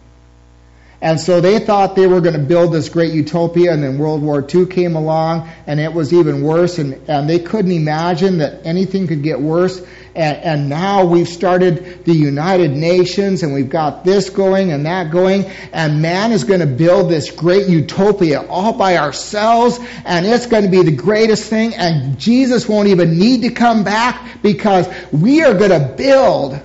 And 1.02 1.19
so 1.19 1.40
they 1.40 1.59
thought 1.59 1.97
they 1.97 2.07
were 2.07 2.21
going 2.21 2.37
to 2.37 2.42
build 2.42 2.73
this 2.73 2.88
great 2.88 3.12
utopia, 3.12 3.73
and 3.73 3.83
then 3.83 3.99
World 3.99 4.23
War 4.23 4.47
II 4.49 4.66
came 4.66 4.95
along, 4.95 5.50
and 5.66 5.81
it 5.81 5.92
was 5.92 6.12
even 6.12 6.42
worse, 6.42 6.78
and, 6.78 6.95
and 7.09 7.28
they 7.28 7.40
couldn't 7.40 7.73
imagine 7.73 8.38
that 8.38 8.64
anything 8.64 9.09
could 9.09 9.25
get 9.25 9.40
worse. 9.40 9.85
And, 10.14 10.37
and 10.38 10.69
now 10.69 11.04
we've 11.07 11.28
started 11.28 12.04
the 12.04 12.12
United 12.12 12.73
Nations, 12.73 13.42
and 13.42 13.54
we've 13.54 13.71
got 13.71 14.04
this 14.04 14.28
going 14.28 14.71
and 14.71 14.85
that 14.85 15.11
going, 15.11 15.47
and 15.73 16.02
man 16.02 16.33
is 16.33 16.45
going 16.45 16.61
to 16.61 16.66
build 16.66 17.11
this 17.11 17.31
great 17.31 17.69
utopia 17.69 18.47
all 18.47 18.75
by 18.75 18.99
ourselves, 18.99 19.78
and 20.04 20.26
it's 20.26 20.47
going 20.47 20.64
to 20.64 20.71
be 20.71 20.83
the 20.83 20.97
greatest 20.97 21.49
thing, 21.49 21.75
and 21.75 22.19
Jesus 22.19 22.69
won't 22.69 22.88
even 22.88 23.19
need 23.19 23.42
to 23.42 23.50
come 23.50 23.85
back 23.85 24.42
because 24.42 24.87
we 25.12 25.42
are 25.42 25.54
going 25.54 25.71
to 25.71 25.95
build 25.97 26.61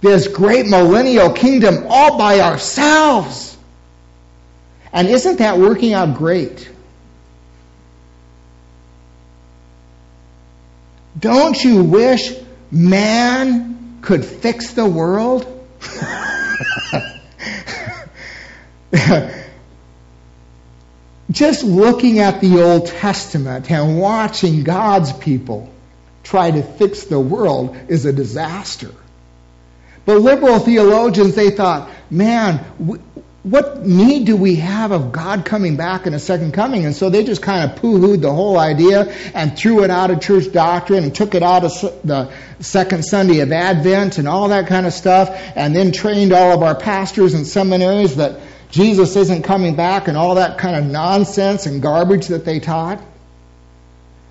this 0.00 0.26
great 0.26 0.66
millennial 0.66 1.32
kingdom 1.32 1.86
all 1.88 2.18
by 2.18 2.40
ourselves. 2.40 3.56
And 4.92 5.06
isn't 5.06 5.38
that 5.38 5.58
working 5.58 5.94
out 5.94 6.16
great? 6.16 6.71
Don't 11.18 11.62
you 11.62 11.84
wish 11.84 12.32
man 12.70 13.98
could 14.02 14.24
fix 14.24 14.72
the 14.72 14.86
world? 14.86 15.46
Just 21.30 21.64
looking 21.64 22.18
at 22.18 22.40
the 22.40 22.62
Old 22.62 22.86
Testament 22.86 23.70
and 23.70 23.98
watching 23.98 24.64
God's 24.64 25.12
people 25.12 25.72
try 26.22 26.50
to 26.50 26.62
fix 26.62 27.04
the 27.04 27.20
world 27.20 27.76
is 27.88 28.04
a 28.04 28.12
disaster. 28.12 28.90
But 30.04 30.18
liberal 30.18 30.58
theologians, 30.58 31.34
they 31.34 31.50
thought, 31.50 31.90
man, 32.10 32.64
what 33.42 33.84
need 33.84 34.26
do 34.26 34.36
we 34.36 34.56
have 34.56 34.92
of 34.92 35.10
God 35.10 35.44
coming 35.44 35.76
back 35.76 36.06
in 36.06 36.14
a 36.14 36.20
second 36.20 36.52
coming? 36.52 36.84
And 36.84 36.94
so 36.94 37.10
they 37.10 37.24
just 37.24 37.42
kind 37.42 37.68
of 37.68 37.76
poo-hooed 37.76 38.22
the 38.22 38.32
whole 38.32 38.56
idea 38.56 39.12
and 39.34 39.58
threw 39.58 39.82
it 39.82 39.90
out 39.90 40.12
of 40.12 40.20
church 40.20 40.52
doctrine 40.52 41.02
and 41.02 41.12
took 41.12 41.34
it 41.34 41.42
out 41.42 41.64
of 41.64 41.72
the 42.04 42.32
second 42.60 43.04
Sunday 43.04 43.40
of 43.40 43.50
Advent 43.50 44.18
and 44.18 44.28
all 44.28 44.48
that 44.50 44.68
kind 44.68 44.86
of 44.86 44.92
stuff 44.92 45.28
and 45.56 45.74
then 45.74 45.90
trained 45.90 46.32
all 46.32 46.52
of 46.52 46.62
our 46.62 46.76
pastors 46.76 47.34
and 47.34 47.44
seminaries 47.44 48.16
that 48.16 48.40
Jesus 48.70 49.16
isn't 49.16 49.42
coming 49.42 49.74
back 49.74 50.06
and 50.06 50.16
all 50.16 50.36
that 50.36 50.58
kind 50.58 50.76
of 50.76 50.84
nonsense 50.84 51.66
and 51.66 51.82
garbage 51.82 52.28
that 52.28 52.44
they 52.44 52.60
taught. 52.60 53.02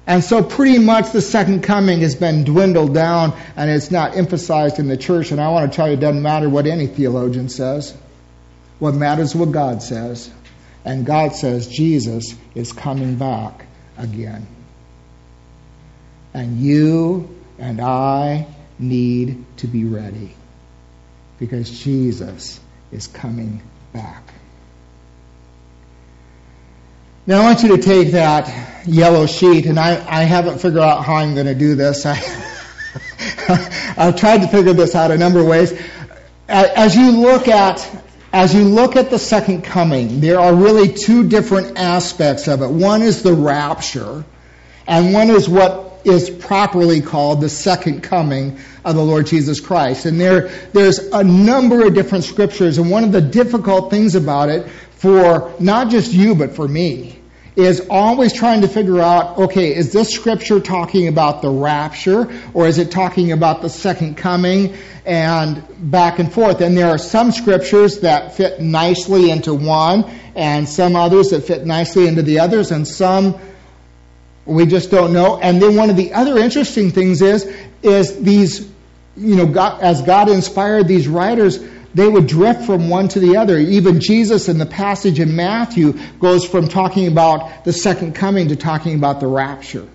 And 0.08 0.24
so 0.24 0.42
pretty 0.42 0.80
much 0.80 1.12
the 1.12 1.22
second 1.22 1.64
coming 1.64 2.00
has 2.00 2.16
been 2.16 2.46
dwindled 2.46 2.94
down 2.94 3.38
and 3.58 3.70
it's 3.70 3.92
not 3.92 4.16
emphasized 4.16 4.80
in 4.80 4.88
the 4.88 4.98
church. 4.98 5.32
And 5.32 5.42
I 5.42 5.50
want 5.50 5.70
to 5.70 5.76
tell 5.76 5.88
you 5.90 5.96
it 5.96 6.00
doesn't 6.00 6.22
matter 6.22 6.50
what 6.50 6.66
any 6.66 6.88
theologian 6.88 7.50
says. 7.50 7.94
What 8.82 8.96
matters 8.96 9.36
what 9.36 9.52
God 9.52 9.84
says. 9.84 10.32
And 10.84 11.06
God 11.06 11.36
says 11.36 11.68
Jesus 11.68 12.36
is 12.56 12.74
coming 12.74 13.16
back 13.16 13.68
again. 13.96 14.48
And 16.34 16.60
you 16.60 17.30
and 17.60 17.80
I 17.80 18.48
need 18.80 19.46
to 19.58 19.68
be 19.68 19.86
ready 19.86 20.34
because 21.38 21.70
Jesus 21.70 22.60
is 22.92 23.06
coming 23.06 23.62
back. 23.94 24.24
Now 27.28 27.42
I 27.42 27.44
want 27.44 27.62
you 27.62 27.78
to 27.78 27.84
take 27.84 28.14
that 28.14 28.88
yellow 28.88 29.28
sheet, 29.28 29.68
and 29.68 29.80
I, 29.80 29.92
I 30.10 30.24
haven't 30.24 30.58
figured 30.58 30.82
out 30.82 31.06
how 31.06 31.18
I'm 31.18 31.36
going 31.36 31.46
to 31.46 31.54
do 31.54 31.76
this. 31.76 32.04
I, 32.08 32.16
I've 33.96 34.16
tried 34.16 34.42
to 34.42 34.48
figure 34.48 34.74
this 34.74 34.96
out 34.96 35.12
a 35.12 35.20
number 35.20 35.40
of 35.40 35.46
ways. 35.46 35.72
As 36.50 36.96
you 36.96 37.12
look 37.12 37.48
at 37.48 37.88
as 38.34 38.54
you 38.54 38.64
look 38.64 38.96
at 38.96 39.10
the 39.10 39.20
second 39.20 39.64
coming, 39.64 40.22
there 40.22 40.40
are 40.40 40.56
really 40.56 40.92
two 40.92 41.28
different 41.28 41.78
aspects 41.78 42.48
of 42.48 42.62
it. 42.62 42.70
One 42.70 43.02
is 43.02 43.24
the 43.24 43.34
rapture, 43.34 44.24
and 44.88 45.14
one 45.14 45.30
is 45.30 45.50
what 45.50 46.02
is 46.04 46.30
properly 46.30 47.02
called 47.02 47.42
the 47.42 47.50
second 47.50 48.02
coming 48.02 48.58
of 48.84 48.96
the 48.96 49.04
Lord 49.04 49.28
Jesus 49.28 49.60
Christ. 49.60 50.06
And 50.06 50.20
there, 50.20 50.48
there's 50.74 50.98
a 50.98 51.24
number 51.24 51.86
of 51.86 51.94
different 51.94 52.24
scriptures, 52.24 52.78
and 52.78 52.90
one 52.90 53.04
of 53.04 53.12
the 53.12 53.22
difficult 53.22 53.92
things 53.92 54.16
about 54.16 54.50
it 54.50 54.68
for 54.92 55.54
not 55.60 55.90
just 55.90 56.14
you, 56.14 56.34
but 56.36 56.56
for 56.56 56.68
me, 56.68 57.21
is 57.56 57.88
always 57.90 58.34
trying 58.34 58.62
to 58.62 58.68
figure 58.68 59.00
out, 59.02 59.38
okay, 59.38 59.76
is 59.76 59.92
this 59.92 60.10
scripture 60.10 60.60
talking 60.60 61.08
about 61.08 61.42
the 61.42 61.50
rapture, 61.50 62.32
or 62.54 62.68
is 62.68 62.78
it 62.78 62.92
talking 62.92 63.32
about 63.32 63.62
the 63.62 63.70
second 63.70 64.18
coming? 64.18 64.76
and 65.06 65.66
back 65.80 66.20
and 66.20 66.32
forth. 66.32 66.62
And 66.62 66.78
there 66.78 66.88
are 66.88 66.98
some 66.98 67.32
scriptures 67.32 68.02
that 68.02 68.36
fit 68.36 68.62
nicely 68.62 69.32
into 69.32 69.54
one, 69.54 70.04
and 70.36 70.68
some 70.70 70.96
others 70.96 71.30
that 71.30 71.42
fit 71.42 71.66
nicely 71.66 72.08
into 72.08 72.22
the 72.22 72.40
others, 72.40 72.72
and 72.72 72.88
some 72.88 73.40
we 74.46 74.66
just 74.66 74.90
don't 74.92 75.14
know. 75.14 75.38
And 75.38 75.62
then 75.62 75.76
one 75.76 75.90
of 75.90 75.96
the 75.96 76.14
other 76.14 76.38
interesting 76.38 76.90
things 76.92 77.22
is, 77.22 77.46
is 77.84 78.22
these, 78.22 78.70
you 79.16 79.36
know, 79.36 79.46
God, 79.46 79.82
as 79.82 80.02
God 80.02 80.30
inspired 80.30 80.88
these 80.88 81.08
writers, 81.08 81.64
they 81.94 82.08
would 82.08 82.28
drift 82.28 82.66
from 82.66 82.90
one 82.90 83.08
to 83.10 83.20
the 83.20 83.38
other. 83.38 83.58
Even 83.58 84.00
Jesus 84.00 84.50
in 84.50 84.58
the 84.58 84.66
passage 84.66 85.20
in 85.20 85.36
Matthew 85.36 86.00
goes 86.20 86.46
from 86.46 86.68
talking 86.68 87.08
about 87.08 87.66
the 87.66 87.74
second 87.74 88.16
coming 88.16 88.50
to 88.50 88.56
talking 88.56 88.96
about 88.96 89.20
the 89.20 89.28
rapture. 89.28 89.88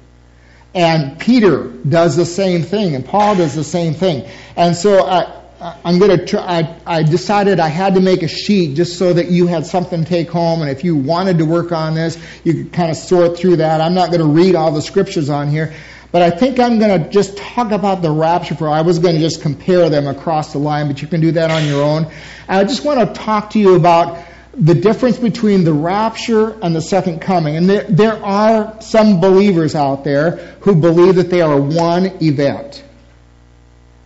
And 0.74 1.18
Peter 1.18 1.68
does 1.68 2.16
the 2.16 2.26
same 2.26 2.62
thing, 2.62 2.94
and 2.94 3.04
Paul 3.04 3.36
does 3.36 3.54
the 3.54 3.64
same 3.64 3.94
thing. 3.94 4.28
And 4.56 4.76
so 4.76 5.06
I, 5.06 5.42
I'm 5.58 5.98
going 5.98 6.18
to 6.18 6.26
try, 6.26 6.42
I, 6.42 6.98
I 6.98 7.02
decided 7.02 7.60
I 7.60 7.68
had 7.68 7.94
to 7.94 8.00
make 8.00 8.22
a 8.22 8.28
sheet 8.28 8.76
just 8.76 8.98
so 8.98 9.14
that 9.14 9.30
you 9.30 9.46
had 9.46 9.64
something 9.64 10.04
to 10.04 10.08
take 10.08 10.28
home. 10.28 10.60
And 10.60 10.70
if 10.70 10.84
you 10.84 10.96
wanted 10.96 11.38
to 11.38 11.46
work 11.46 11.72
on 11.72 11.94
this, 11.94 12.18
you 12.44 12.52
could 12.52 12.72
kind 12.74 12.90
of 12.90 12.98
sort 12.98 13.38
through 13.38 13.56
that. 13.56 13.80
I'm 13.80 13.94
not 13.94 14.10
going 14.10 14.20
to 14.20 14.26
read 14.26 14.54
all 14.54 14.70
the 14.70 14.82
scriptures 14.82 15.30
on 15.30 15.48
here. 15.48 15.72
But 16.12 16.22
I 16.22 16.30
think 16.30 16.58
I'm 16.58 16.78
going 16.78 17.02
to 17.02 17.10
just 17.10 17.36
talk 17.36 17.72
about 17.72 18.00
the 18.00 18.10
rapture 18.10 18.54
for. 18.54 18.68
I 18.68 18.82
was 18.82 18.98
going 18.98 19.16
to 19.16 19.20
just 19.20 19.42
compare 19.42 19.90
them 19.90 20.06
across 20.06 20.52
the 20.52 20.58
line, 20.58 20.86
but 20.86 21.02
you 21.02 21.08
can 21.08 21.20
do 21.20 21.32
that 21.32 21.50
on 21.50 21.66
your 21.66 21.82
own. 21.82 22.10
I 22.48 22.64
just 22.64 22.84
want 22.84 23.00
to 23.00 23.20
talk 23.20 23.50
to 23.50 23.58
you 23.58 23.74
about 23.74 24.24
the 24.54 24.74
difference 24.74 25.18
between 25.18 25.64
the 25.64 25.72
rapture 25.72 26.58
and 26.62 26.74
the 26.74 26.80
second 26.80 27.20
coming. 27.20 27.56
And 27.56 27.68
there, 27.68 27.84
there 27.84 28.24
are 28.24 28.80
some 28.80 29.20
believers 29.20 29.74
out 29.74 30.04
there 30.04 30.36
who 30.60 30.74
believe 30.74 31.16
that 31.16 31.28
they 31.28 31.42
are 31.42 31.60
one 31.60 32.06
event. 32.22 32.82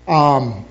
Um, 0.09 0.67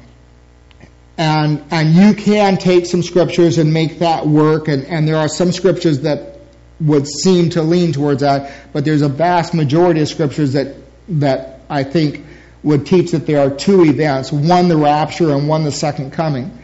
and, 1.18 1.63
and 1.72 1.94
you 1.94 2.13
can 2.13 2.58
take 2.58 2.86
some 2.86 3.04
scriptures 3.04 3.58
and 3.58 3.74
make 3.74 4.00
that 4.00 4.26
work, 4.28 4.68
and, 4.68 4.86
and 4.86 5.08
there 5.08 5.18
are 5.18 5.28
some 5.28 5.52
scriptures 5.52 6.02
that 6.02 6.39
would 6.80 7.08
seem 7.08 7.50
to 7.52 7.62
lean 7.62 7.92
towards 7.92 8.22
that, 8.22 8.54
but 8.72 8.86
there's 8.86 9.02
a 9.02 9.10
vast 9.10 9.54
majority 9.54 10.02
of 10.02 10.08
scriptures 10.08 10.54
that, 10.54 10.76
that 11.10 11.62
I 11.69 11.84
think 11.84 12.26
would 12.63 12.86
teach 12.86 13.12
that 13.12 13.26
there 13.26 13.39
are 13.39 13.50
two 13.50 13.84
events, 13.86 14.32
one 14.32 14.67
the 14.67 14.78
rapture 14.78 15.34
and 15.34 15.48
one 15.48 15.63
the 15.63 15.72
second 15.72 16.12
coming. 16.12 16.58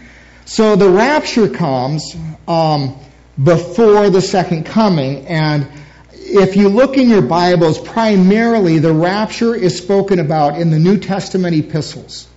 So 0.45 0.75
the 0.75 0.89
rapture 0.89 1.49
comes, 1.49 2.15
um, 2.47 2.99
before 3.41 4.09
the 4.09 4.21
second 4.21 4.65
coming. 4.65 5.27
And 5.27 5.67
if 6.13 6.55
you 6.55 6.69
look 6.69 6.97
in 6.97 7.09
your 7.09 7.21
Bibles, 7.21 7.79
primarily 7.79 8.79
the 8.79 8.93
rapture 8.93 9.55
is 9.55 9.77
spoken 9.77 10.19
about 10.19 10.59
in 10.59 10.69
the 10.69 10.79
New 10.79 10.97
Testament 10.97 11.55
epistles. 11.55 12.27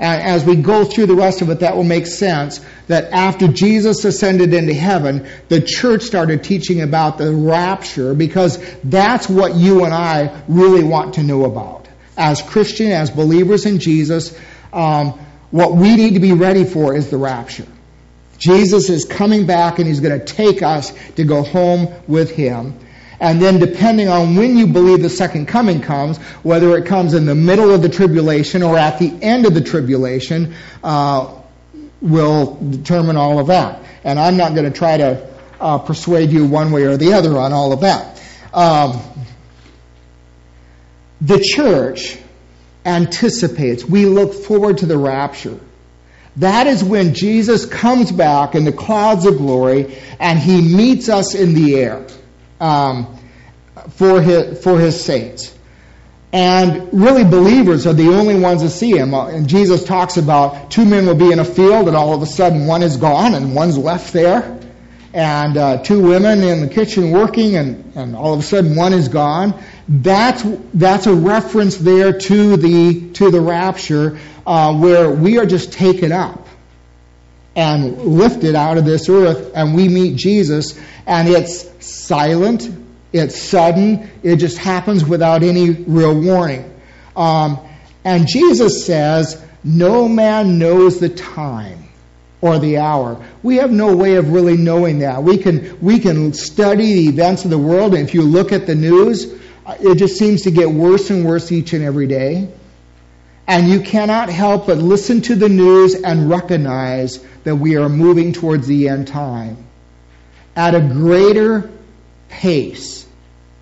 And 0.00 0.22
as 0.22 0.44
we 0.44 0.56
go 0.56 0.84
through 0.84 1.06
the 1.06 1.16
rest 1.16 1.42
of 1.42 1.50
it, 1.50 1.60
that 1.60 1.76
will 1.76 1.84
make 1.84 2.06
sense 2.06 2.60
that 2.86 3.12
after 3.12 3.48
Jesus 3.48 4.04
ascended 4.04 4.54
into 4.54 4.74
heaven, 4.74 5.28
the 5.48 5.60
church 5.60 6.02
started 6.02 6.44
teaching 6.44 6.82
about 6.82 7.18
the 7.18 7.32
rapture 7.34 8.14
because 8.14 8.58
that's 8.84 9.28
what 9.28 9.54
you 9.54 9.84
and 9.84 9.92
I 9.92 10.42
really 10.46 10.84
want 10.84 11.14
to 11.14 11.22
know 11.22 11.44
about. 11.44 11.88
As 12.16 12.42
Christian, 12.42 12.92
as 12.92 13.10
believers 13.10 13.66
in 13.66 13.80
Jesus, 13.80 14.38
um, 14.72 15.18
what 15.50 15.74
we 15.74 15.96
need 15.96 16.14
to 16.14 16.20
be 16.20 16.32
ready 16.32 16.64
for 16.64 16.94
is 16.94 17.10
the 17.10 17.16
rapture. 17.16 17.66
Jesus 18.38 18.90
is 18.90 19.04
coming 19.04 19.46
back 19.46 19.80
and 19.80 19.88
he's 19.88 20.00
going 20.00 20.18
to 20.18 20.24
take 20.24 20.62
us 20.62 20.92
to 21.16 21.24
go 21.24 21.42
home 21.42 21.92
with 22.06 22.30
him. 22.30 22.78
And 23.20 23.42
then 23.42 23.58
depending 23.58 24.08
on 24.08 24.36
when 24.36 24.56
you 24.56 24.66
believe 24.66 25.02
the 25.02 25.10
second 25.10 25.46
coming 25.46 25.80
comes, 25.80 26.18
whether 26.44 26.76
it 26.76 26.86
comes 26.86 27.14
in 27.14 27.26
the 27.26 27.34
middle 27.34 27.72
of 27.74 27.82
the 27.82 27.88
tribulation 27.88 28.62
or 28.62 28.78
at 28.78 28.98
the 28.98 29.12
end 29.22 29.44
of 29.44 29.54
the 29.54 29.60
tribulation, 29.60 30.54
uh, 30.84 31.34
will 32.00 32.56
determine 32.70 33.16
all 33.16 33.40
of 33.40 33.48
that. 33.48 33.82
And 34.04 34.18
I'm 34.20 34.36
not 34.36 34.54
going 34.54 34.70
to 34.70 34.76
try 34.76 34.96
to 34.98 35.28
uh, 35.60 35.78
persuade 35.78 36.30
you 36.30 36.46
one 36.46 36.70
way 36.70 36.84
or 36.84 36.96
the 36.96 37.14
other 37.14 37.36
on 37.36 37.52
all 37.52 37.72
of 37.72 37.80
that. 37.80 38.22
Um, 38.54 39.00
the 41.20 41.40
church 41.40 42.18
anticipates, 42.86 43.84
we 43.84 44.06
look 44.06 44.32
forward 44.32 44.78
to 44.78 44.86
the 44.86 44.96
rapture. 44.96 45.58
That 46.36 46.68
is 46.68 46.84
when 46.84 47.14
Jesus 47.14 47.66
comes 47.66 48.12
back 48.12 48.54
in 48.54 48.64
the 48.64 48.72
clouds 48.72 49.26
of 49.26 49.38
glory 49.38 49.98
and 50.20 50.38
he 50.38 50.60
meets 50.60 51.08
us 51.08 51.34
in 51.34 51.54
the 51.54 51.74
air 51.74 52.06
um, 52.60 53.18
for, 53.90 54.20
his, 54.20 54.62
for 54.62 54.78
his 54.78 55.02
saints. 55.02 55.54
And 56.32 56.90
really, 56.92 57.24
believers 57.24 57.86
are 57.86 57.94
the 57.94 58.08
only 58.08 58.38
ones 58.38 58.62
that 58.62 58.70
see 58.70 58.90
him. 58.90 59.14
And 59.14 59.48
Jesus 59.48 59.84
talks 59.84 60.18
about 60.18 60.70
two 60.70 60.84
men 60.84 61.06
will 61.06 61.14
be 61.14 61.32
in 61.32 61.38
a 61.38 61.44
field, 61.44 61.88
and 61.88 61.96
all 61.96 62.12
of 62.12 62.20
a 62.20 62.26
sudden 62.26 62.66
one 62.66 62.82
is 62.82 62.98
gone 62.98 63.34
and 63.34 63.54
one's 63.54 63.78
left 63.78 64.12
there. 64.12 64.60
And 65.14 65.56
uh, 65.56 65.82
two 65.82 66.02
women 66.02 66.42
in 66.42 66.60
the 66.60 66.68
kitchen 66.68 67.12
working, 67.12 67.56
and, 67.56 67.96
and 67.96 68.14
all 68.14 68.34
of 68.34 68.40
a 68.40 68.42
sudden 68.42 68.76
one 68.76 68.92
is 68.92 69.08
gone. 69.08 69.58
That's, 69.88 70.44
that's 70.74 71.06
a 71.06 71.14
reference 71.14 71.78
there 71.78 72.12
to 72.12 72.56
the, 72.58 73.10
to 73.12 73.30
the 73.30 73.40
rapture 73.40 74.18
uh, 74.46 74.76
where 74.76 75.10
we 75.10 75.38
are 75.38 75.46
just 75.46 75.72
taken 75.72 76.12
up 76.12 76.47
and 77.58 77.98
lifted 77.98 78.54
out 78.54 78.78
of 78.78 78.84
this 78.84 79.08
earth 79.08 79.50
and 79.52 79.74
we 79.74 79.88
meet 79.88 80.14
Jesus 80.14 80.78
and 81.08 81.28
it's 81.28 81.68
silent, 81.84 82.70
it's 83.12 83.42
sudden, 83.42 84.08
it 84.22 84.36
just 84.36 84.58
happens 84.58 85.04
without 85.04 85.42
any 85.42 85.70
real 85.70 86.20
warning. 86.20 86.72
Um, 87.16 87.58
and 88.04 88.28
Jesus 88.28 88.86
says, 88.86 89.44
no 89.64 90.08
man 90.08 90.60
knows 90.60 91.00
the 91.00 91.08
time 91.08 91.88
or 92.40 92.60
the 92.60 92.78
hour. 92.78 93.20
We 93.42 93.56
have 93.56 93.72
no 93.72 93.96
way 93.96 94.14
of 94.14 94.30
really 94.30 94.56
knowing 94.56 95.00
that. 95.00 95.24
We 95.24 95.36
can, 95.36 95.80
we 95.80 95.98
can 95.98 96.34
study 96.34 96.94
the 96.94 97.08
events 97.08 97.44
of 97.44 97.50
the 97.50 97.58
world 97.58 97.92
and 97.92 98.08
if 98.08 98.14
you 98.14 98.22
look 98.22 98.52
at 98.52 98.68
the 98.68 98.76
news, 98.76 99.36
it 99.66 99.96
just 99.96 100.16
seems 100.16 100.42
to 100.42 100.52
get 100.52 100.70
worse 100.70 101.10
and 101.10 101.26
worse 101.26 101.50
each 101.50 101.72
and 101.72 101.82
every 101.82 102.06
day. 102.06 102.52
And 103.48 103.70
you 103.70 103.80
cannot 103.80 104.28
help 104.28 104.66
but 104.66 104.76
listen 104.76 105.22
to 105.22 105.34
the 105.34 105.48
news 105.48 105.94
and 105.94 106.28
recognize 106.28 107.18
that 107.44 107.56
we 107.56 107.76
are 107.76 107.88
moving 107.88 108.34
towards 108.34 108.66
the 108.66 108.88
end 108.88 109.08
time 109.08 109.64
at 110.54 110.74
a 110.74 110.80
greater 110.80 111.70
pace 112.28 113.06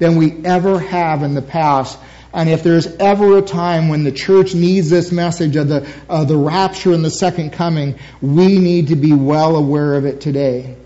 than 0.00 0.16
we 0.16 0.44
ever 0.44 0.80
have 0.80 1.22
in 1.22 1.34
the 1.34 1.42
past. 1.42 1.98
And 2.34 2.50
if 2.50 2.64
there's 2.64 2.88
ever 2.96 3.38
a 3.38 3.42
time 3.42 3.88
when 3.88 4.02
the 4.02 4.10
church 4.10 4.54
needs 4.54 4.90
this 4.90 5.12
message 5.12 5.54
of 5.54 5.68
the, 5.68 5.88
of 6.08 6.26
the 6.26 6.36
rapture 6.36 6.92
and 6.92 7.04
the 7.04 7.10
second 7.10 7.52
coming, 7.52 7.96
we 8.20 8.58
need 8.58 8.88
to 8.88 8.96
be 8.96 9.12
well 9.12 9.54
aware 9.54 9.94
of 9.94 10.04
it 10.04 10.20
today. 10.20 10.76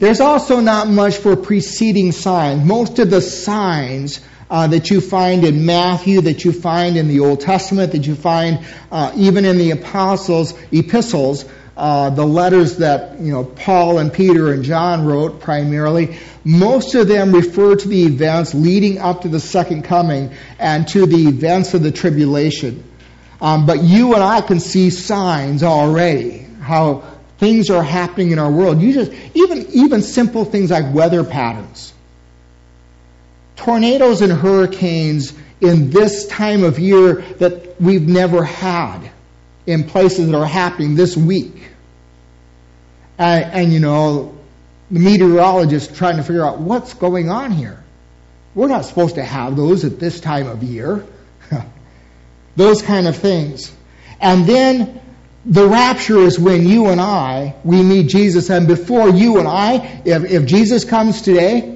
There's 0.00 0.20
also 0.20 0.58
not 0.58 0.88
much 0.88 1.18
for 1.18 1.36
preceding 1.36 2.10
signs. 2.10 2.64
Most 2.64 2.98
of 2.98 3.08
the 3.08 3.20
signs 3.20 4.20
uh, 4.50 4.66
that 4.68 4.90
you 4.90 5.00
find 5.00 5.44
in 5.44 5.66
Matthew, 5.66 6.20
that 6.22 6.44
you 6.44 6.52
find 6.52 6.96
in 6.96 7.08
the 7.08 7.20
Old 7.20 7.40
Testament, 7.40 7.92
that 7.92 8.06
you 8.06 8.14
find 8.14 8.64
uh, 8.90 9.12
even 9.16 9.44
in 9.44 9.58
the 9.58 9.70
apostles' 9.72 10.54
epistles, 10.70 11.44
uh, 11.76 12.10
the 12.10 12.24
letters 12.24 12.76
that 12.76 13.18
you 13.20 13.32
know 13.32 13.44
Paul 13.44 13.98
and 13.98 14.12
Peter 14.12 14.52
and 14.52 14.62
John 14.62 15.04
wrote 15.04 15.40
primarily, 15.40 16.18
most 16.44 16.94
of 16.94 17.08
them 17.08 17.32
refer 17.32 17.74
to 17.74 17.88
the 17.88 18.04
events 18.04 18.54
leading 18.54 18.98
up 18.98 19.22
to 19.22 19.28
the 19.28 19.40
second 19.40 19.82
coming 19.82 20.32
and 20.58 20.86
to 20.88 21.06
the 21.06 21.28
events 21.28 21.74
of 21.74 21.82
the 21.82 21.90
tribulation. 21.90 22.84
Um, 23.40 23.66
but 23.66 23.82
you 23.82 24.14
and 24.14 24.22
I 24.22 24.40
can 24.40 24.60
see 24.60 24.90
signs 24.90 25.62
already 25.62 26.46
how 26.60 27.02
things 27.38 27.70
are 27.70 27.82
happening 27.82 28.30
in 28.30 28.38
our 28.38 28.50
world. 28.50 28.80
You 28.80 28.92
just 28.92 29.12
even 29.34 29.66
even 29.72 30.02
simple 30.02 30.44
things 30.44 30.70
like 30.70 30.94
weather 30.94 31.24
patterns. 31.24 31.93
Tornadoes 33.56 34.20
and 34.20 34.32
hurricanes 34.32 35.32
in 35.60 35.90
this 35.90 36.26
time 36.26 36.64
of 36.64 36.78
year 36.78 37.22
that 37.38 37.80
we've 37.80 38.06
never 38.06 38.44
had 38.44 39.10
in 39.66 39.84
places 39.84 40.30
that 40.30 40.36
are 40.36 40.46
happening 40.46 40.94
this 40.94 41.16
week. 41.16 41.70
And, 43.18 43.44
and 43.44 43.72
you 43.72 43.80
know, 43.80 44.36
the 44.90 45.00
meteorologist 45.00 45.94
trying 45.94 46.16
to 46.16 46.22
figure 46.22 46.44
out 46.44 46.58
what's 46.58 46.94
going 46.94 47.30
on 47.30 47.52
here. 47.52 47.82
We're 48.54 48.68
not 48.68 48.84
supposed 48.84 49.16
to 49.16 49.24
have 49.24 49.56
those 49.56 49.84
at 49.84 49.98
this 49.98 50.20
time 50.20 50.46
of 50.46 50.62
year. 50.62 51.04
those 52.56 52.82
kind 52.82 53.06
of 53.08 53.16
things. 53.16 53.74
And 54.20 54.46
then 54.46 55.00
the 55.44 55.66
rapture 55.66 56.18
is 56.18 56.38
when 56.38 56.66
you 56.66 56.86
and 56.86 57.00
I, 57.00 57.54
we 57.64 57.82
meet 57.82 58.08
Jesus. 58.08 58.50
And 58.50 58.66
before 58.66 59.08
you 59.08 59.38
and 59.38 59.48
I, 59.48 60.02
if, 60.04 60.24
if 60.24 60.46
Jesus 60.46 60.84
comes 60.84 61.22
today, 61.22 61.73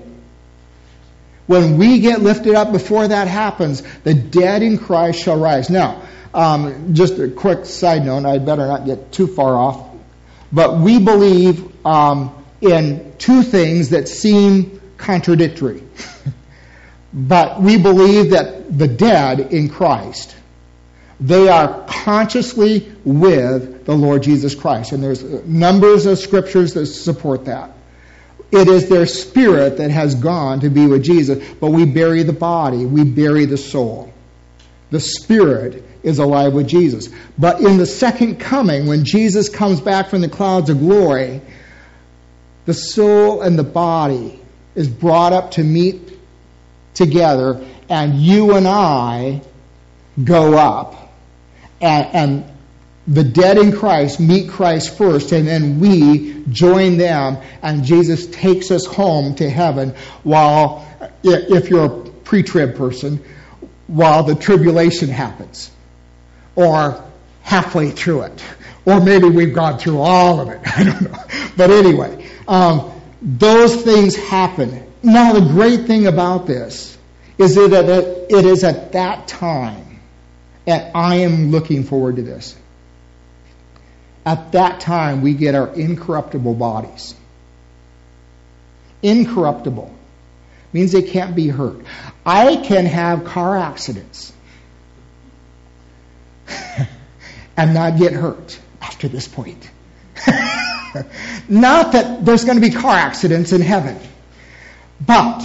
when 1.48 1.76
we 1.76 1.98
get 1.98 2.22
lifted 2.22 2.54
up 2.54 2.70
before 2.70 3.08
that 3.08 3.26
happens, 3.26 3.82
the 4.04 4.14
dead 4.14 4.62
in 4.62 4.78
Christ 4.78 5.20
shall 5.20 5.38
rise. 5.40 5.68
Now, 5.68 6.02
um, 6.32 6.94
just 6.94 7.18
a 7.18 7.28
quick 7.28 7.64
side 7.64 8.06
note, 8.06 8.24
I'd 8.24 8.46
better 8.46 8.68
not 8.68 8.87
get 8.87 9.11
too 9.11 9.26
far 9.26 9.56
off. 9.56 9.88
But 10.52 10.78
we 10.78 11.00
believe 11.00 11.84
um, 11.84 12.44
in 12.61 13.14
two 13.18 13.42
things 13.42 13.90
that 13.90 14.08
seem 14.08 14.80
contradictory. 14.96 15.82
but 17.12 17.61
we 17.61 17.78
believe 17.78 18.30
that 18.30 18.78
the 18.78 18.87
dead 18.87 19.40
in 19.52 19.68
Christ 19.68 20.37
they 21.20 21.48
are 21.48 21.84
consciously 21.88 22.92
with 23.04 23.84
the 23.84 23.94
Lord 23.94 24.22
Jesus 24.22 24.54
Christ. 24.54 24.92
And 24.92 25.02
there's 25.02 25.22
numbers 25.22 26.06
of 26.06 26.18
scriptures 26.18 26.74
that 26.74 26.87
support 26.87 27.46
that. 27.46 27.72
It 28.50 28.68
is 28.68 28.88
their 28.88 29.06
spirit 29.06 29.76
that 29.76 29.90
has 29.90 30.14
gone 30.14 30.61
to 30.61 30.70
be 30.70 30.87
with 30.87 31.02
Jesus, 31.04 31.44
but 31.61 31.70
we 31.70 31.84
bury 31.84 32.22
the 32.22 32.32
body, 32.32 32.87
we 32.87 33.04
bury 33.04 33.44
the 33.44 33.58
soul. 33.58 34.12
The 34.90 35.00
spirit 35.00 35.84
is 36.02 36.18
alive 36.18 36.54
with 36.54 36.66
Jesus. 36.66 37.11
But 37.37 37.61
in 37.61 37.76
the 37.76 37.87
second 37.87 38.40
coming, 38.40 38.87
when 38.87 39.04
Jesus 39.04 39.48
comes 39.48 39.80
back 39.80 40.08
from 40.08 40.22
the 40.22 40.28
clouds 40.28 40.70
of 40.70 40.78
glory, 40.78 41.42
the 42.64 42.74
soul 42.74 43.42
and 43.42 43.58
the 43.58 43.64
body 43.64 44.40
is 44.74 44.88
brought 44.88 45.32
up 45.32 45.52
to 45.52 45.64
meet 45.64 46.18
together, 46.94 47.64
and 47.88 48.14
you 48.14 48.54
and 48.54 48.66
I 48.66 49.42
go 50.22 50.56
up 50.56 51.12
and, 51.80 52.06
and 52.14 52.58
the 53.09 53.25
dead 53.25 53.59
in 53.59 53.73
Christ 53.73 54.21
meet 54.21 54.51
Christ 54.51 54.97
first, 54.97 55.33
and 55.33 55.49
then 55.49 55.81
we 55.81 56.44
join 56.51 56.99
them, 56.99 57.38
and 57.62 57.83
Jesus 57.83 58.27
takes 58.27 58.71
us 58.71 58.85
home 58.87 59.35
to 59.37 59.49
heaven 59.49 59.94
while, 60.23 60.87
if 61.23 61.71
you're 61.71 61.85
a 61.87 62.11
pre 62.11 62.42
trib 62.42 62.77
person, 62.77 63.25
while 63.87 64.23
the 64.23 64.35
tribulation 64.35 65.09
happens, 65.09 65.71
or 66.55 67.03
halfway 67.42 67.90
through 67.90 68.23
it, 68.23 68.44
or 68.85 69.01
maybe 69.01 69.29
we've 69.29 69.55
gone 69.55 69.79
through 69.79 70.01
all 70.01 70.40
of 70.40 70.51
it. 70.51 70.61
I 70.66 70.85
don't 70.85 71.01
know. 71.01 71.25
But 71.57 71.71
anyway, 71.71 72.29
um, 72.47 72.92
those 73.23 73.83
things 73.83 74.14
happen. 74.14 74.87
Now, 75.03 75.33
the 75.33 75.40
great 75.40 75.87
thing 75.87 76.07
about 76.07 76.47
this 76.47 76.99
is 77.38 77.55
that 77.55 77.88
it 78.29 78.44
is 78.44 78.64
at 78.64 78.92
that 78.92 79.29
time 79.29 79.88
and 80.68 80.90
I 80.94 81.16
am 81.16 81.51
looking 81.51 81.85
forward 81.85 82.16
to 82.16 82.23
this. 82.23 82.55
At 84.24 84.52
that 84.52 84.81
time, 84.81 85.22
we 85.22 85.35
get 85.35 85.54
our 85.54 85.68
incorruptible 85.68 86.54
bodies. 86.54 87.14
Incorruptible 89.02 89.94
means 90.72 90.92
they 90.92 91.02
can't 91.02 91.35
be 91.35 91.48
hurt. 91.48 91.85
I 92.26 92.57
can 92.57 92.85
have 92.87 93.24
car 93.24 93.57
accidents 93.57 94.33
and 97.57 97.74
not 97.74 97.98
get 97.98 98.12
hurt 98.12 98.59
after 98.83 99.09
this 99.09 99.28
point. 99.28 99.70
not 101.48 101.92
that 101.92 102.24
there's 102.24 102.44
going 102.44 102.61
to 102.61 102.66
be 102.66 102.70
car 102.70 102.94
accidents 102.94 103.52
in 103.52 103.61
heaven, 103.61 103.98
but 105.00 105.40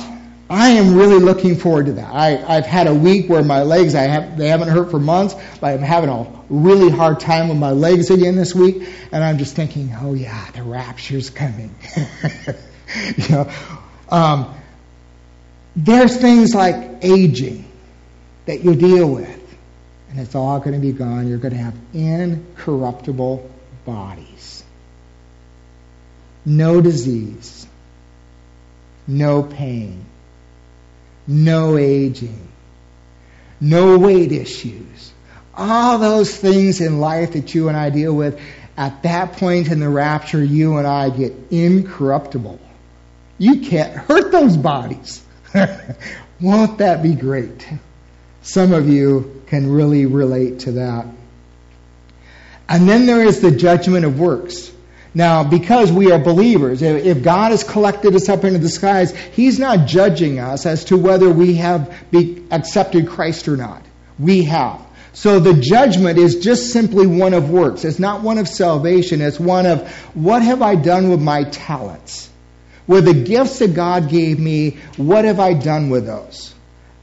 I 0.50 0.72
am 0.72 0.96
really 0.96 1.20
looking 1.20 1.56
forward 1.56 1.86
to 1.86 1.94
that. 1.94 2.14
I, 2.14 2.32
have 2.56 2.66
had 2.66 2.88
a 2.88 2.94
week 2.94 3.30
where 3.30 3.44
my 3.44 3.64
legs, 3.64 3.96
I 3.96 4.02
have, 4.02 4.38
they 4.38 4.50
haven't 4.50 4.68
hurt 4.68 4.92
for 4.92 5.00
months, 5.00 5.36
but 5.62 5.74
I'm 5.74 5.82
having 5.82 6.10
a 6.10 6.28
really 6.50 6.90
hard 6.90 7.20
time 7.20 7.48
with 7.48 7.58
my 7.58 7.72
legs 7.72 8.10
again 8.10 8.36
this 8.36 8.54
week, 8.54 8.88
and 9.12 9.24
I'm 9.24 9.38
just 9.38 9.56
thinking, 9.56 9.96
oh 10.00 10.14
yeah, 10.14 10.52
the 10.52 10.64
rapture's 10.64 11.30
coming. 11.30 11.74
you 13.18 13.30
know, 13.30 13.52
um, 14.10 14.54
there's 15.76 16.18
things 16.18 16.54
like 16.54 17.00
aging 17.02 17.66
that 18.46 18.66
you 18.66 18.76
deal 18.76 19.10
with, 19.10 19.58
and 20.10 20.20
it's 20.20 20.36
all 20.36 20.60
going 20.60 20.74
to 20.74 20.80
be 20.80 20.92
gone. 20.92 21.30
You're 21.30 21.38
going 21.38 21.54
to 21.54 21.60
have 21.60 21.76
incorruptible 21.94 23.50
bodies, 23.86 24.64
no 26.46 26.82
disease, 26.82 27.66
no 29.08 29.42
pain 29.42 30.06
no 31.28 31.78
aging, 31.78 32.48
no 33.60 33.98
weight 33.98 34.32
issues. 34.32 35.14
All 35.56 36.00
those 36.00 36.36
things 36.36 36.82
in 36.82 37.00
life 37.00 37.34
that 37.34 37.54
you 37.54 37.68
and 37.68 37.78
I 37.78 37.90
deal 37.90 38.14
with, 38.14 38.40
at 38.76 39.04
that 39.04 39.34
point 39.34 39.70
in 39.70 39.80
the 39.80 39.90
rapture, 39.90 40.44
you 40.44 40.78
and 40.78 40.88
I 40.88 41.10
get 41.10 41.34
incorruptible. 41.52 42.60
You 43.38 43.62
can't 43.62 43.94
hurt 43.94 44.32
those 44.32 44.58
bodies. 44.58 45.24
Won't 46.42 46.80
that 46.80 47.04
be 47.04 47.14
great? 47.14 47.68
Some 48.42 48.74
of 48.74 48.90
you 48.90 49.44
can 49.48 49.72
really 49.72 50.06
relate 50.06 50.60
to 50.62 50.74
that. 50.74 51.06
And 52.68 52.90
then 52.90 53.06
there 53.06 53.24
is 53.24 53.40
the 53.40 53.52
judgment 53.52 54.06
of 54.06 54.20
works. 54.20 54.73
Now, 55.16 55.44
because 55.44 55.92
we 55.92 56.12
are 56.12 56.18
believers, 56.18 56.82
if 56.82 57.22
God 57.22 57.52
has 57.52 57.64
collected 57.64 58.16
us 58.16 58.30
up 58.30 58.44
into 58.44 58.60
the 58.60 58.70
skies, 58.70 59.16
He's 59.16 59.60
not 59.60 59.88
judging 59.88 60.40
us 60.40 60.66
as 60.66 60.86
to 60.86 60.98
whether 60.98 61.30
we 61.30 61.56
have 61.56 61.96
accepted 62.52 63.08
Christ 63.08 63.48
or 63.48 63.56
not. 63.56 63.84
We 64.18 64.44
have. 64.46 64.82
So 65.14 65.40
the 65.40 65.54
judgment 65.54 66.18
is 66.18 66.38
just 66.38 66.74
simply 66.74 67.06
one 67.06 67.36
of 67.36 67.52
works. 67.52 67.86
It's 67.86 68.00
not 68.00 68.24
one 68.24 68.40
of 68.40 68.48
salvation. 68.48 69.22
It's 69.22 69.40
one 69.40 69.68
of 69.68 69.88
what 70.16 70.42
have 70.42 70.64
I 70.64 70.76
done 70.76 71.10
with 71.10 71.22
my 71.22 71.44
talents? 71.44 72.30
With 72.88 73.06
the 73.06 73.14
gifts 73.14 73.60
that 73.60 73.76
God 73.76 74.10
gave 74.10 74.40
me, 74.40 74.78
what 74.98 75.26
have 75.26 75.40
I 75.40 75.54
done 75.54 75.92
with 75.92 76.08
those? 76.08 76.54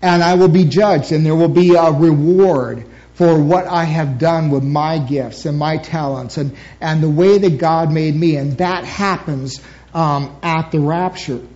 And 0.03 0.23
I 0.23 0.35
will 0.35 0.49
be 0.49 0.65
judged 0.65 1.13
and 1.13 1.25
there 1.25 1.37
will 1.37 1.49
be 1.49 1.75
a 1.75 1.93
reward 1.93 2.85
for 3.21 3.39
what 3.39 3.67
I 3.67 3.85
have 3.85 4.19
done 4.19 4.49
with 4.49 4.65
my 4.65 4.99
gifts 4.99 5.45
and 5.45 5.59
my 5.59 5.77
talents 5.77 6.39
and, 6.39 6.57
and 6.81 7.03
the 7.03 7.11
way 7.11 7.37
that 7.37 7.59
God 7.59 7.93
made 7.93 8.17
me. 8.17 8.37
And 8.37 8.57
that 8.57 8.85
happens 8.85 9.61
um, 9.93 10.39
at 10.43 10.71
the 10.71 10.81
rapture. 10.81 11.47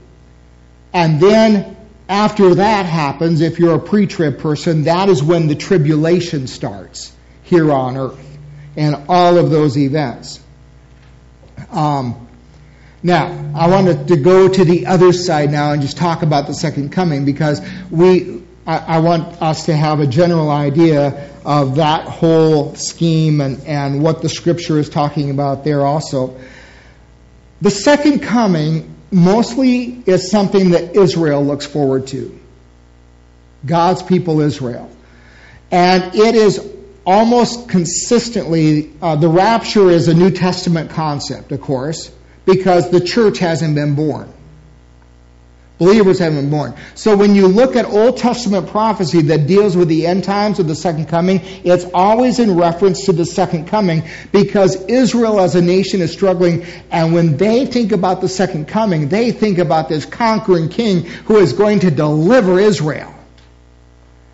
And 0.92 1.18
then 1.18 1.74
after 2.06 2.56
that 2.56 2.84
happens, 2.84 3.40
if 3.40 3.58
you're 3.58 3.76
a 3.76 3.80
pre 3.80 4.06
trib 4.06 4.40
person, 4.40 4.84
that 4.84 5.08
is 5.08 5.22
when 5.22 5.46
the 5.46 5.54
tribulation 5.54 6.48
starts 6.48 7.16
here 7.44 7.72
on 7.72 7.96
earth 7.96 8.38
and 8.76 9.06
all 9.08 9.38
of 9.38 9.48
those 9.48 9.78
events. 9.78 10.40
Um, 11.70 12.28
now, 13.02 13.52
I 13.54 13.68
wanted 13.68 14.08
to 14.08 14.16
go 14.18 14.48
to 14.48 14.64
the 14.66 14.84
other 14.84 15.14
side 15.14 15.50
now 15.50 15.72
and 15.72 15.80
just 15.80 15.96
talk 15.96 16.22
about 16.22 16.46
the 16.46 16.52
second 16.52 16.92
coming 16.92 17.24
because 17.24 17.62
we, 17.90 18.43
I, 18.66 18.98
want 19.00 19.42
us 19.42 19.66
to 19.66 19.76
have 19.76 20.00
a 20.00 20.06
general 20.06 20.50
idea 20.50 21.30
of 21.44 21.76
that 21.76 22.08
whole 22.08 22.74
scheme 22.76 23.42
and, 23.42 23.62
and 23.66 24.02
what 24.02 24.22
the 24.22 24.28
scripture 24.30 24.78
is 24.78 24.88
talking 24.88 25.30
about 25.30 25.64
there 25.64 25.84
also. 25.84 26.40
The 27.60 27.70
second 27.70 28.20
coming 28.20 28.94
mostly 29.10 30.02
is 30.06 30.30
something 30.30 30.70
that 30.70 30.96
Israel 30.96 31.44
looks 31.44 31.66
forward 31.66 32.06
to. 32.08 32.40
God's 33.66 34.02
people 34.02 34.40
Israel. 34.40 34.90
And 35.70 36.14
it 36.14 36.34
is 36.34 36.74
almost 37.04 37.68
consistently, 37.68 38.92
uh, 39.02 39.16
the 39.16 39.28
rapture 39.28 39.90
is 39.90 40.08
a 40.08 40.14
New 40.14 40.30
Testament 40.30 40.90
concept, 40.90 41.52
of 41.52 41.60
course, 41.60 42.10
because 42.46 42.90
the 42.90 43.00
church 43.00 43.38
hasn't 43.38 43.74
been 43.74 43.94
born. 43.94 44.32
Believers 45.76 46.20
haven't 46.20 46.38
been 46.38 46.50
born. 46.50 46.74
So 46.94 47.16
when 47.16 47.34
you 47.34 47.48
look 47.48 47.74
at 47.74 47.84
Old 47.84 48.16
Testament 48.16 48.68
prophecy 48.68 49.22
that 49.22 49.48
deals 49.48 49.76
with 49.76 49.88
the 49.88 50.06
end 50.06 50.22
times 50.22 50.60
of 50.60 50.68
the 50.68 50.74
second 50.76 51.06
coming, 51.06 51.40
it's 51.64 51.84
always 51.92 52.38
in 52.38 52.56
reference 52.56 53.06
to 53.06 53.12
the 53.12 53.24
second 53.24 53.66
coming 53.66 54.04
because 54.30 54.76
Israel 54.84 55.40
as 55.40 55.56
a 55.56 55.62
nation 55.62 56.00
is 56.00 56.12
struggling. 56.12 56.64
And 56.92 57.12
when 57.12 57.36
they 57.36 57.66
think 57.66 57.90
about 57.90 58.20
the 58.20 58.28
second 58.28 58.68
coming, 58.68 59.08
they 59.08 59.32
think 59.32 59.58
about 59.58 59.88
this 59.88 60.06
conquering 60.06 60.68
king 60.68 61.06
who 61.06 61.38
is 61.38 61.52
going 61.52 61.80
to 61.80 61.90
deliver 61.90 62.60
Israel. 62.60 63.12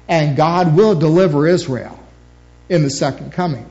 And 0.08 0.36
God 0.36 0.76
will 0.76 0.94
deliver 0.94 1.46
Israel 1.46 1.98
in 2.68 2.82
the 2.82 2.90
second 2.90 3.32
coming. 3.32 3.66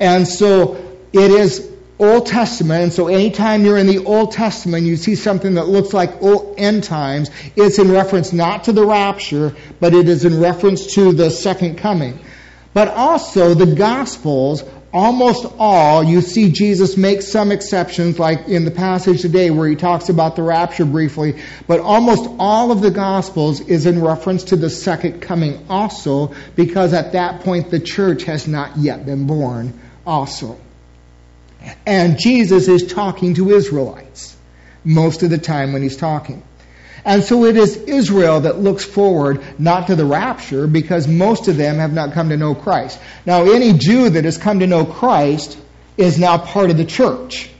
And 0.00 0.26
so 0.26 0.74
it 1.12 1.30
is 1.30 1.70
Old 1.98 2.26
Testament, 2.26 2.82
and 2.84 2.92
so 2.92 3.08
anytime 3.08 3.64
you're 3.64 3.76
in 3.76 3.88
the 3.88 4.04
Old 4.04 4.30
Testament, 4.30 4.86
you 4.86 4.96
see 4.96 5.16
something 5.16 5.54
that 5.54 5.66
looks 5.66 5.92
like 5.92 6.22
old 6.22 6.54
end 6.56 6.84
times, 6.84 7.30
it's 7.56 7.80
in 7.80 7.90
reference 7.90 8.32
not 8.32 8.64
to 8.64 8.72
the 8.72 8.86
rapture, 8.86 9.56
but 9.80 9.94
it 9.94 10.08
is 10.08 10.24
in 10.24 10.40
reference 10.40 10.94
to 10.94 11.12
the 11.12 11.28
second 11.30 11.78
coming. 11.78 12.20
But 12.72 12.88
also, 12.88 13.54
the 13.54 13.74
Gospels, 13.74 14.62
almost 14.92 15.44
all, 15.58 16.04
you 16.04 16.20
see 16.20 16.52
Jesus 16.52 16.96
make 16.96 17.20
some 17.20 17.50
exceptions, 17.50 18.16
like 18.16 18.46
in 18.46 18.64
the 18.64 18.70
passage 18.70 19.22
today 19.22 19.50
where 19.50 19.68
he 19.68 19.74
talks 19.74 20.08
about 20.08 20.36
the 20.36 20.42
rapture 20.42 20.84
briefly, 20.84 21.42
but 21.66 21.80
almost 21.80 22.30
all 22.38 22.70
of 22.70 22.80
the 22.80 22.92
Gospels 22.92 23.60
is 23.60 23.86
in 23.86 24.00
reference 24.00 24.44
to 24.44 24.56
the 24.56 24.70
second 24.70 25.20
coming 25.20 25.66
also, 25.68 26.32
because 26.54 26.92
at 26.92 27.12
that 27.12 27.40
point 27.40 27.70
the 27.70 27.80
church 27.80 28.22
has 28.22 28.46
not 28.46 28.76
yet 28.76 29.04
been 29.04 29.26
born 29.26 29.78
also. 30.06 30.56
And 31.86 32.18
Jesus 32.18 32.68
is 32.68 32.86
talking 32.92 33.34
to 33.34 33.50
Israelites 33.50 34.36
most 34.84 35.22
of 35.22 35.30
the 35.30 35.38
time 35.38 35.72
when 35.72 35.82
he's 35.82 35.96
talking. 35.96 36.42
And 37.04 37.22
so 37.22 37.44
it 37.44 37.56
is 37.56 37.76
Israel 37.76 38.40
that 38.40 38.58
looks 38.58 38.84
forward 38.84 39.42
not 39.58 39.86
to 39.86 39.96
the 39.96 40.04
rapture 40.04 40.66
because 40.66 41.08
most 41.08 41.48
of 41.48 41.56
them 41.56 41.76
have 41.76 41.92
not 41.92 42.12
come 42.12 42.28
to 42.30 42.36
know 42.36 42.54
Christ. 42.54 43.00
Now, 43.24 43.50
any 43.50 43.72
Jew 43.72 44.10
that 44.10 44.24
has 44.24 44.36
come 44.36 44.60
to 44.60 44.66
know 44.66 44.84
Christ 44.84 45.58
is 45.96 46.18
now 46.18 46.38
part 46.38 46.70
of 46.70 46.76
the 46.76 46.84
church. 46.84 47.50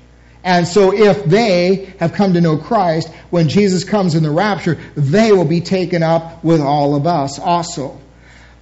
And 0.44 0.66
so 0.66 0.94
if 0.94 1.24
they 1.24 1.92
have 1.98 2.12
come 2.12 2.34
to 2.34 2.40
know 2.40 2.56
Christ, 2.56 3.08
when 3.30 3.48
Jesus 3.48 3.84
comes 3.84 4.14
in 4.14 4.22
the 4.22 4.30
rapture, 4.30 4.78
they 4.94 5.32
will 5.32 5.44
be 5.44 5.60
taken 5.60 6.02
up 6.02 6.42
with 6.44 6.60
all 6.60 6.94
of 6.94 7.06
us 7.06 7.38
also. 7.38 7.98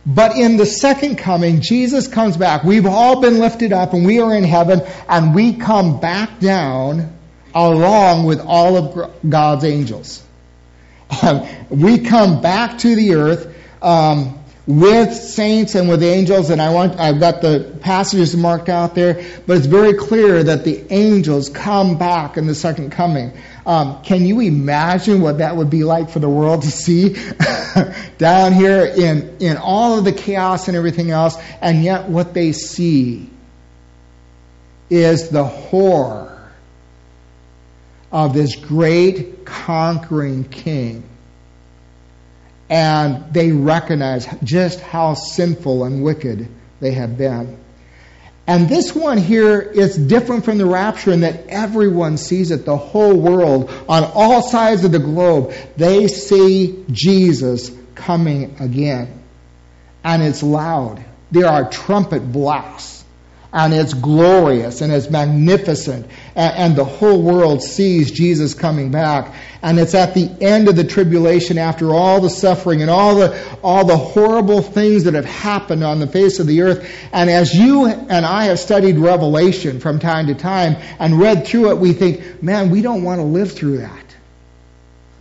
But 0.07 0.37
in 0.37 0.57
the 0.57 0.67
second 0.67 1.17
coming, 1.17 1.61
Jesus 1.61 2.07
comes 2.07 2.37
back. 2.37 2.63
We've 2.63 2.87
all 2.87 3.21
been 3.21 3.41
lifted 3.41 3.73
up 3.73 3.93
and 3.93 4.07
we 4.07 4.21
are 4.21 4.35
in 4.35 4.45
heaven 4.45 4.83
and 5.09 5.35
we 5.35 5.55
come 5.55 5.99
back 5.99 6.39
down 6.39 7.13
along 7.53 8.25
with 8.25 8.41
all 8.41 8.77
of 8.77 9.11
God's 9.29 9.65
angels. 9.65 10.23
we 11.71 11.99
come 11.99 12.41
back 12.41 12.79
to 12.79 12.95
the 12.95 13.15
earth 13.15 13.55
um, 13.83 14.39
with 14.67 15.15
saints 15.15 15.75
and 15.75 15.89
with 15.89 16.03
angels, 16.03 16.51
and 16.51 16.61
I 16.61 16.73
want 16.73 16.99
I've 16.99 17.21
got 17.21 17.41
the 17.41 17.77
passages 17.81 18.37
marked 18.37 18.69
out 18.69 18.95
there, 18.95 19.25
but 19.47 19.57
it's 19.57 19.67
very 19.67 19.95
clear 19.95 20.43
that 20.43 20.65
the 20.65 20.85
angels 20.93 21.49
come 21.49 21.99
back 21.99 22.37
in 22.37 22.47
the 22.47 22.55
second 22.55 22.91
coming. 22.91 23.33
Um, 23.67 24.01
can 24.05 24.25
you 24.25 24.41
imagine 24.41 25.21
what 25.21 25.39
that 25.39 25.57
would 25.57 25.71
be 25.71 25.83
like 25.83 26.09
for 26.09 26.21
the 26.21 26.29
world 26.29 26.63
to 26.63 26.71
see 26.71 27.17
down 28.19 28.53
here 28.53 28.87
in, 28.87 29.39
in 29.41 29.57
all 29.57 29.99
of 29.99 30.05
the 30.05 30.13
chaos 30.13 30.69
and 30.69 30.77
everything 30.77 31.11
else? 31.11 31.37
And 31.61 31.83
yet, 31.83 32.09
what 32.09 32.33
they 32.33 32.53
see 32.53 33.29
is 34.89 35.31
the 35.31 35.45
horror 35.45 36.53
of 38.13 38.35
this 38.35 38.55
great 38.55 39.45
conquering 39.45 40.45
king. 40.45 41.03
And 42.71 43.33
they 43.33 43.51
recognize 43.51 44.29
just 44.45 44.81
how 44.81 45.15
sinful 45.15 45.85
and 45.85 46.05
wicked 46.05 46.49
they 46.79 46.93
have 46.93 47.19
been. 47.19 47.59
And 48.47 48.69
this 48.69 48.95
one 48.95 49.19
here 49.19 49.61
is 49.61 49.97
different 49.97 50.45
from 50.45 50.59
the 50.59 50.67
rapture 50.67 51.13
in 51.13 51.21
that 51.21 51.49
everyone 51.49 52.17
sees 52.17 52.53
it, 52.53 52.65
the 52.65 52.77
whole 52.77 53.19
world, 53.19 53.71
on 53.89 54.05
all 54.05 54.43
sides 54.43 54.85
of 54.85 54.93
the 54.93 55.01
globe. 55.01 55.53
They 55.77 56.07
see 56.07 56.85
Jesus 56.91 57.73
coming 57.97 58.57
again. 58.61 59.23
And 60.05 60.23
it's 60.23 60.45
loud. 60.45 61.05
There 61.33 61.49
are 61.49 61.69
trumpet 61.69 62.21
blasts 62.21 63.05
and 63.57 63.73
it's 63.73 63.95
glorious 63.95 64.83
and 64.83 64.93
it's 64.93 65.09
magnificent. 65.09 66.05
And, 66.35 66.57
and, 66.57 66.77
the 66.77 66.85
whole 66.85 67.23
world 67.23 67.63
sees 67.63 68.11
Jesus 68.11 68.53
coming 68.53 68.91
back. 68.91 69.35
And 69.63 69.79
it's 69.79 69.95
at 69.95 70.13
the 70.13 70.31
end 70.43 70.69
of 70.69 70.77
the 70.77 70.85
tribulation 70.85 71.57
after 71.57 71.95
all 71.95 72.21
the 72.21 72.29
suffering 72.29 72.83
and 72.83 72.91
all 72.91 73.17
the 73.17 73.59
all 73.63 73.87
the 73.87 73.97
horrible 73.97 74.61
things 74.61 75.05
that 75.05 75.15
have 75.15 75.25
happened 75.25 75.83
on 75.83 76.01
the 76.01 76.07
face 76.07 76.39
of 76.39 76.47
the 76.47 76.61
earth. 76.61 76.87
And 77.13 77.31
as 77.31 77.55
you 77.55 77.87
and 77.87 78.27
I 78.27 78.45
have 78.45 78.59
studied 78.59 78.99
revelation 78.99 79.81
from 79.81 80.01
time 80.01 80.27
to 80.27 80.35
time 80.35 80.77
and 80.99 81.19
read 81.19 81.47
through 81.47 81.71
it 81.71 81.79
we 81.79 81.95
think 81.95 82.43
man 82.43 82.71
we 82.71 82.83
don't 82.83 83.03
want 83.05 83.21
to 83.21 83.25
live 83.25 83.53
through 83.53 83.79
that. 83.79 84.05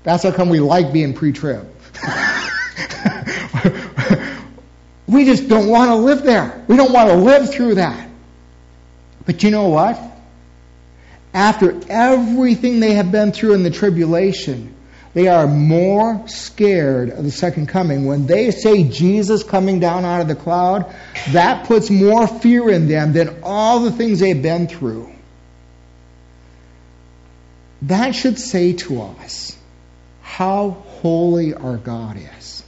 That's 0.03 0.23
how 0.23 0.31
come 0.31 0.49
we 0.49 0.59
like 0.59 0.91
being 0.91 1.13
pre-trib. 1.13 1.67
We 5.07 5.23
just 5.23 5.47
don't 5.47 5.67
want 5.67 5.89
to 5.89 5.95
live 5.95 6.23
there. 6.23 6.65
We 6.67 6.77
don't 6.77 6.91
want 6.91 7.09
to 7.09 7.15
live 7.15 7.53
through 7.53 7.75
that 7.75 8.04
but 9.25 9.43
you 9.43 9.51
know 9.51 9.69
what? 9.69 9.99
After 11.33 11.79
everything 11.89 12.79
they 12.79 12.93
have 12.93 13.11
been 13.11 13.31
through 13.31 13.53
in 13.53 13.63
the 13.63 13.71
tribulation, 13.71 14.73
they 15.13 15.27
are 15.27 15.47
more 15.47 16.27
scared 16.27 17.09
of 17.09 17.23
the 17.23 17.31
second 17.31 17.67
coming. 17.67 18.05
When 18.05 18.27
they 18.27 18.51
say 18.51 18.83
Jesus 18.83 19.43
coming 19.43 19.79
down 19.79 20.05
out 20.05 20.21
of 20.21 20.27
the 20.27 20.35
cloud, 20.35 20.93
that 21.31 21.67
puts 21.67 21.89
more 21.89 22.27
fear 22.27 22.69
in 22.69 22.87
them 22.87 23.13
than 23.13 23.39
all 23.41 23.79
the 23.79 23.91
things 23.91 24.19
they've 24.19 24.41
been 24.41 24.67
through. 24.67 25.11
That 27.83 28.13
should 28.13 28.39
say 28.39 28.73
to 28.73 29.01
us 29.01 29.57
how 30.21 30.71
holy 30.71 31.53
our 31.53 31.77
God 31.77 32.17
is. 32.37 32.63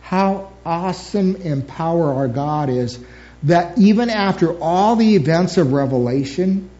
How 0.00 0.50
awesome 0.64 1.36
and 1.44 1.66
power 1.66 2.12
our 2.14 2.28
God 2.28 2.68
is 2.68 2.98
that 3.44 3.78
even 3.78 4.10
after 4.10 4.58
all 4.58 4.96
the 4.96 5.16
events 5.16 5.58
of 5.58 5.72
Revelation, 5.72 6.70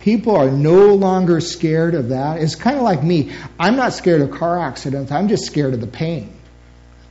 people 0.00 0.36
are 0.36 0.50
no 0.50 0.94
longer 0.94 1.40
scared 1.40 1.94
of 1.94 2.10
that. 2.10 2.40
It's 2.40 2.54
kind 2.54 2.76
of 2.76 2.82
like 2.82 3.02
me. 3.02 3.32
I'm 3.58 3.76
not 3.76 3.94
scared 3.94 4.20
of 4.20 4.30
car 4.30 4.58
accidents, 4.58 5.10
I'm 5.10 5.28
just 5.28 5.46
scared 5.46 5.74
of 5.74 5.80
the 5.80 5.86
pain. 5.86 6.32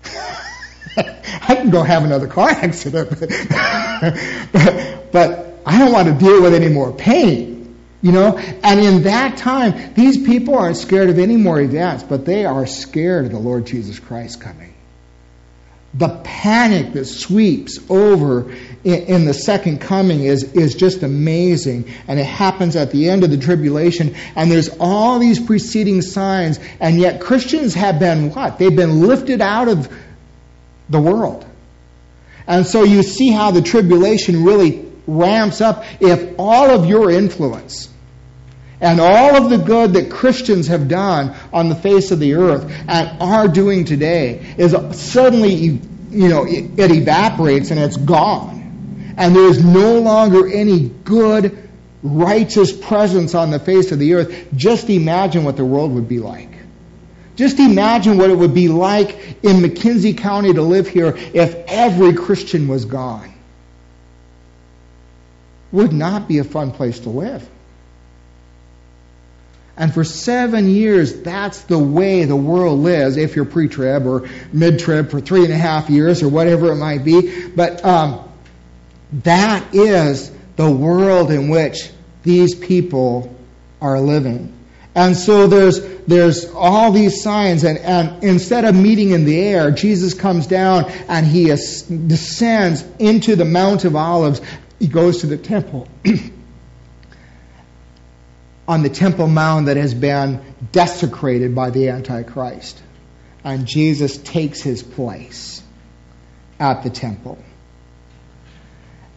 I 0.98 1.56
can 1.56 1.72
go 1.72 1.84
have 1.84 2.04
another 2.04 2.28
car 2.28 2.50
accident, 2.50 3.10
but, 3.20 5.12
but 5.12 5.60
I 5.66 5.80
don't 5.80 5.92
want 5.92 6.08
to 6.08 6.14
deal 6.14 6.42
with 6.42 6.54
any 6.54 6.70
more 6.70 6.94
pain. 6.94 7.54
You 8.02 8.12
know, 8.12 8.38
and 8.38 8.80
in 8.80 9.04
that 9.04 9.38
time, 9.38 9.96
these 9.96 10.24
people 10.24 10.56
aren't 10.56 10.78
scared 10.78 11.10
of 11.10 11.18
any 11.18 11.38
more 11.38 11.60
events, 11.60 12.04
but 12.04 12.24
they 12.24 12.46
are 12.46 12.68
scared 12.68 13.26
of 13.26 13.32
the 13.32 13.40
Lord 13.40 13.66
Jesus 13.66 13.98
Christ 13.98 14.42
coming 14.42 14.75
the 15.98 16.10
panic 16.24 16.92
that 16.94 17.06
sweeps 17.06 17.80
over 17.90 18.52
in, 18.84 19.04
in, 19.04 19.26
the 19.26 19.34
second 19.34 19.80
coming 19.80 20.24
is, 20.24 20.44
is 20.54 20.76
just 20.76 21.04
amazing. 21.04 21.90
And 22.08 22.20
it 22.20 22.26
happens 22.26 22.76
at 22.76 22.92
the 22.92 23.10
end 23.10 23.24
of 23.24 23.32
the 23.32 23.38
tribulation. 23.38 24.16
And 24.36 24.52
there's 24.52 24.70
all 24.80 25.20
these 25.20 25.40
preceding 25.40 26.02
signs. 26.02 26.60
And 26.82 27.00
yet 27.00 27.22
Christians 27.22 27.74
have 27.76 27.98
been 27.98 28.34
what? 28.34 28.60
They've 28.60 28.76
been 28.76 29.08
lifted 29.08 29.40
out 29.40 29.70
of 29.70 29.92
the 30.90 31.00
world. 31.00 31.46
And 32.46 32.66
so 32.66 32.84
you 32.84 33.02
see 33.02 33.32
how 33.32 33.52
the 33.52 33.62
tribulation 33.62 34.44
really 34.44 34.86
ramps 35.08 35.62
up 35.62 35.86
if 36.02 36.36
all 36.38 36.72
of 36.72 36.86
your 36.86 37.10
influence 37.10 37.90
and 38.82 39.00
all 39.00 39.36
of 39.36 39.50
the 39.50 39.58
good 39.58 39.94
that 39.94 40.12
Christians 40.12 40.68
have 40.68 40.88
done 40.88 41.36
on 41.54 41.70
the 41.70 41.76
face 41.76 42.12
of 42.12 42.20
the 42.20 42.34
earth 42.36 42.70
and 42.88 43.22
are 43.22 43.48
doing 43.48 43.86
today 43.86 44.54
is 44.58 44.76
suddenly, 45.00 45.54
you 45.54 46.28
know, 46.28 46.46
it, 46.46 46.78
it 46.78 46.92
evaporates 46.92 47.72
and 47.72 47.80
it's 47.80 47.98
gone. 47.98 49.14
And 49.18 49.36
there 49.36 49.48
is 49.48 49.64
no 49.64 50.00
longer 50.00 50.52
any 50.52 50.90
good, 50.90 51.70
righteous 52.04 52.74
presence 52.74 53.34
on 53.34 53.50
the 53.50 53.60
face 53.60 53.94
of 53.94 54.00
the 54.00 54.16
earth. 54.16 54.48
Just 54.56 54.90
imagine 54.90 55.46
what 55.46 55.56
the 55.56 55.66
world 55.66 55.94
would 55.94 56.10
be 56.10 56.20
like. 56.20 56.50
Just 57.38 57.60
imagine 57.60 58.18
what 58.18 58.30
it 58.30 58.38
would 58.38 58.54
be 58.54 58.68
like 58.68 59.44
in 59.44 59.58
McKenzie 59.58 60.18
County 60.18 60.54
to 60.54 60.62
live 60.62 60.88
here 60.88 61.16
if 61.16 61.56
every 61.68 62.14
Christian 62.14 62.68
was 62.68 62.86
gone. 62.86 63.34
Would 65.72 65.92
not 65.92 66.28
be 66.28 66.40
a 66.40 66.44
fun 66.44 66.72
place 66.72 67.00
to 67.02 67.10
live. 67.10 67.50
And 69.78 69.94
for 69.94 70.04
seven 70.04 70.70
years, 70.70 71.22
that's 71.22 71.62
the 71.64 71.80
way 71.80 72.24
the 72.24 72.36
world 72.36 72.80
lives, 72.80 73.18
if 73.18 73.36
you're 73.36 73.46
pre-trib 73.46 74.08
or 74.08 74.30
mid-trib 74.54 75.12
for 75.12 75.20
three 75.20 75.44
and 75.44 75.52
a 75.52 75.58
half 75.58 75.90
years 75.90 76.24
or 76.24 76.30
whatever 76.30 76.72
it 76.72 76.78
might 76.78 77.04
be. 77.04 77.48
But 77.50 77.84
um, 77.84 78.30
that 79.24 79.76
is 79.76 80.32
the 80.56 80.72
world 80.72 81.32
in 81.32 81.50
which 81.50 81.90
these 82.24 82.56
people 82.56 83.36
are 83.82 84.00
living. 84.00 84.54
And 84.96 85.18
so 85.18 85.48
there's, 85.48 85.82
there's 86.06 86.50
all 86.54 86.94
these 86.94 87.22
signs, 87.22 87.66
and, 87.66 87.78
and 87.80 88.24
instead 88.24 88.64
of 88.64 88.76
meeting 88.76 89.12
in 89.12 89.26
the 89.26 89.38
air, 89.38 89.72
Jesus 89.72 90.14
comes 90.14 90.48
down 90.48 90.86
and 91.10 91.26
he 91.26 91.48
descends 91.48 92.86
into 92.98 93.36
the 93.36 93.44
Mount 93.44 93.84
of 93.84 93.98
Olives. 93.98 94.40
He 94.80 94.88
goes 94.88 95.20
to 95.20 95.28
the 95.28 95.38
temple. 95.38 95.90
on 98.68 98.84
the 98.84 98.90
Temple 98.90 99.28
Mount 99.28 99.68
that 99.68 99.78
has 99.78 99.94
been 99.94 100.42
desecrated 100.72 101.54
by 101.54 101.70
the 101.70 101.90
Antichrist. 101.90 102.82
And 103.44 103.68
Jesus 103.68 104.18
takes 104.18 104.62
his 104.62 104.82
place 104.82 105.62
at 106.60 106.84
the 106.84 106.90
temple. 106.90 107.38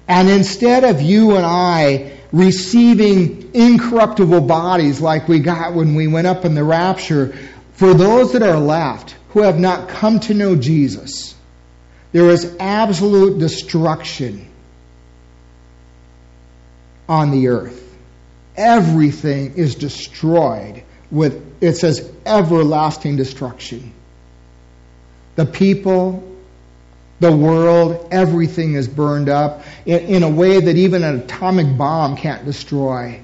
And 0.06 0.28
instead 0.28 0.84
of 0.84 1.00
you 1.00 1.36
and 1.36 1.46
I 1.46 2.18
receiving 2.30 3.54
incorruptible 3.54 4.42
bodies 4.42 5.00
like 5.00 5.28
we 5.28 5.40
got 5.40 5.74
when 5.74 5.94
we 5.94 6.06
went 6.08 6.26
up 6.26 6.44
in 6.44 6.54
the 6.54 6.64
rapture, 6.64 7.34
for 7.72 7.94
those 7.94 8.32
that 8.32 8.42
are 8.42 8.58
left 8.58 9.16
who 9.30 9.42
have 9.42 9.58
not 9.58 9.88
come 9.88 10.20
to 10.20 10.34
know 10.34 10.56
Jesus, 10.56 11.34
there 12.12 12.28
is 12.30 12.56
absolute 12.58 13.38
destruction 13.38 14.46
on 17.08 17.30
the 17.30 17.48
earth 17.48 17.87
everything 18.58 19.54
is 19.54 19.76
destroyed 19.76 20.82
with, 21.10 21.62
it 21.62 21.76
says, 21.76 22.10
everlasting 22.26 23.16
destruction. 23.16 23.94
The 25.36 25.46
people, 25.46 26.22
the 27.20 27.34
world, 27.34 28.08
everything 28.10 28.74
is 28.74 28.88
burned 28.88 29.28
up 29.28 29.62
in, 29.86 30.00
in, 30.00 30.22
a 30.24 30.28
way 30.28 30.60
that 30.60 30.76
even 30.76 31.04
an 31.04 31.20
atomic 31.20 31.78
bomb 31.78 32.16
can't 32.16 32.44
destroy. 32.44 33.22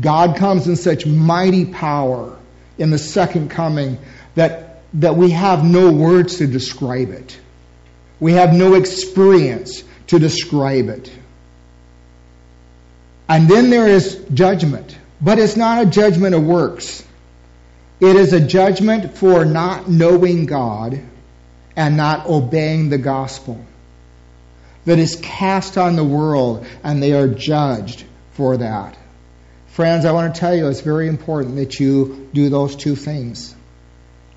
God 0.00 0.36
comes 0.36 0.68
in 0.68 0.76
such 0.76 1.04
mighty 1.04 1.66
power 1.66 2.38
in 2.78 2.90
the 2.90 2.98
second 2.98 3.50
coming 3.50 3.98
that, 4.36 4.82
that 4.94 5.16
we 5.16 5.30
have 5.30 5.64
no 5.64 5.90
words 5.90 6.38
to 6.38 6.46
describe 6.46 7.10
it. 7.10 7.38
We 8.20 8.32
have 8.32 8.54
no 8.54 8.74
experience 8.74 9.82
to 10.08 10.18
describe 10.18 10.88
it. 10.88 11.10
And 13.28 13.48
then 13.48 13.70
there 13.70 13.88
is 13.88 14.24
judgment. 14.32 14.96
But 15.20 15.38
it's 15.38 15.56
not 15.56 15.86
a 15.86 15.90
judgment 15.90 16.34
of 16.34 16.44
works. 16.44 17.04
It 18.00 18.16
is 18.16 18.32
a 18.32 18.40
judgment 18.40 19.16
for 19.16 19.44
not 19.44 19.88
knowing 19.88 20.46
God 20.46 21.00
and 21.74 21.96
not 21.96 22.26
obeying 22.26 22.90
the 22.90 22.98
gospel 22.98 23.64
that 24.84 24.98
is 24.98 25.16
cast 25.16 25.78
on 25.78 25.96
the 25.96 26.04
world 26.04 26.66
and 26.84 27.02
they 27.02 27.12
are 27.12 27.28
judged 27.28 28.04
for 28.32 28.58
that. 28.58 28.96
Friends, 29.68 30.04
I 30.04 30.12
want 30.12 30.34
to 30.34 30.40
tell 30.40 30.54
you 30.54 30.68
it's 30.68 30.80
very 30.80 31.08
important 31.08 31.56
that 31.56 31.80
you 31.80 32.28
do 32.32 32.48
those 32.48 32.76
two 32.76 32.96
things. 32.96 33.54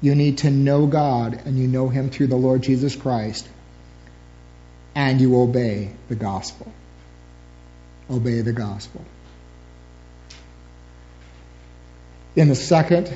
You 0.02 0.16
need 0.16 0.40
to 0.40 0.50
know 0.50 0.88
God 0.88 1.42
and 1.46 1.60
you 1.60 1.68
know 1.68 1.90
Him 1.90 2.10
through 2.10 2.28
the 2.28 2.38
Lord 2.38 2.64
Jesus 2.64 2.96
Christ 2.96 3.48
and 4.96 5.20
you 5.22 5.40
obey 5.40 5.92
the 6.08 6.16
gospel 6.16 6.72
obey 8.10 8.42
the 8.42 8.54
gospel. 8.54 9.04
In 12.36 12.48
the 12.48 12.56
second 12.56 13.14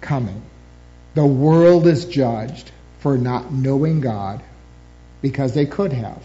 coming, 0.00 0.42
the 1.14 1.26
world 1.26 1.86
is 1.86 2.04
judged 2.04 2.70
for 3.00 3.16
not 3.16 3.52
knowing 3.52 4.00
God 4.00 4.42
because 5.22 5.54
they 5.54 5.66
could 5.66 5.92
have, 5.92 6.22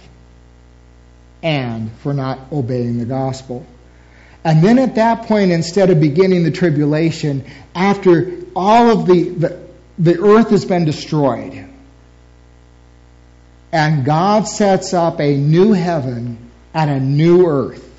and 1.42 1.92
for 2.00 2.14
not 2.14 2.40
obeying 2.52 2.98
the 2.98 3.06
gospel. 3.06 3.66
And 4.44 4.64
then 4.64 4.80
at 4.80 4.96
that 4.96 5.28
point, 5.28 5.52
instead 5.52 5.92
of 5.92 6.00
beginning 6.00 6.44
the 6.44 6.52
tribulation, 6.52 7.46
after 7.76 8.42
all 8.56 8.90
of 8.90 9.06
the, 9.06 9.30
the, 9.30 9.60
the 10.00 10.20
earth 10.20 10.50
has 10.50 10.66
been 10.66 10.86
destroyed, 10.86 11.68
and 13.72 14.04
God 14.04 14.48
sets 14.48 14.94
up 14.94 15.22
a 15.22 15.38
new 15.38 15.72
heaven 15.72 16.50
and 16.74 16.90
a 16.90 17.00
new 17.00 17.48
earth 17.48 17.91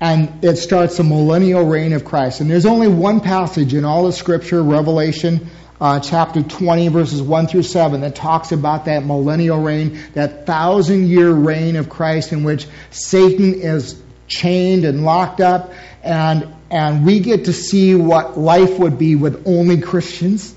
and 0.00 0.42
it 0.42 0.56
starts 0.56 0.96
the 0.96 1.04
millennial 1.04 1.64
reign 1.64 1.92
of 1.92 2.04
Christ. 2.04 2.40
And 2.40 2.50
there's 2.50 2.66
only 2.66 2.88
one 2.88 3.20
passage 3.20 3.74
in 3.74 3.84
all 3.84 4.06
of 4.06 4.14
Scripture, 4.14 4.62
Revelation 4.62 5.50
uh, 5.80 5.98
chapter 5.98 6.42
20, 6.42 6.88
verses 6.88 7.22
1 7.22 7.46
through 7.46 7.62
7, 7.62 8.02
that 8.02 8.14
talks 8.14 8.52
about 8.52 8.84
that 8.84 9.04
millennial 9.04 9.60
reign, 9.60 9.98
that 10.12 10.46
thousand 10.46 11.08
year 11.08 11.30
reign 11.30 11.76
of 11.76 11.88
Christ 11.88 12.32
in 12.32 12.44
which 12.44 12.66
Satan 12.90 13.54
is 13.54 14.00
chained 14.26 14.84
and 14.84 15.04
locked 15.04 15.40
up, 15.40 15.72
and, 16.02 16.54
and 16.70 17.06
we 17.06 17.20
get 17.20 17.46
to 17.46 17.52
see 17.52 17.94
what 17.94 18.38
life 18.38 18.78
would 18.78 18.98
be 18.98 19.16
with 19.16 19.46
only 19.46 19.80
Christians, 19.80 20.54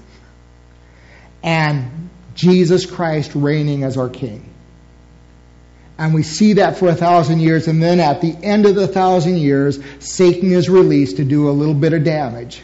and 1.42 2.10
Jesus 2.36 2.86
Christ 2.86 3.32
reigning 3.34 3.84
as 3.84 3.98
our 3.98 4.10
King. 4.10 4.53
And 5.98 6.14
we 6.14 6.24
see 6.24 6.54
that 6.54 6.78
for 6.78 6.90
a 6.90 6.96
thousand 6.96 7.40
years, 7.40 7.68
and 7.68 7.82
then 7.82 8.00
at 8.00 8.20
the 8.22 8.36
end 8.42 8.66
of 8.66 8.76
the 8.76 8.88
thousand 8.88 9.38
years, 9.38 9.80
Satan 10.00 10.52
is 10.52 10.70
released 10.70 11.18
to 11.18 11.24
do 11.24 11.50
a 11.50 11.52
little 11.52 11.76
bit 11.76 11.94
of 11.94 12.04
damage. 12.04 12.62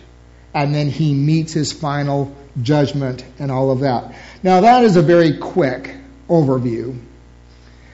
And 0.53 0.73
then 0.73 0.89
he 0.89 1.13
meets 1.13 1.53
his 1.53 1.71
final 1.71 2.35
judgment 2.61 3.23
and 3.37 3.51
all 3.51 3.71
of 3.71 3.81
that. 3.81 4.15
Now, 4.41 4.61
that 4.61 4.83
is 4.83 4.95
a 4.95 5.01
very 5.03 5.37
quick 5.37 5.95
overview 6.27 6.99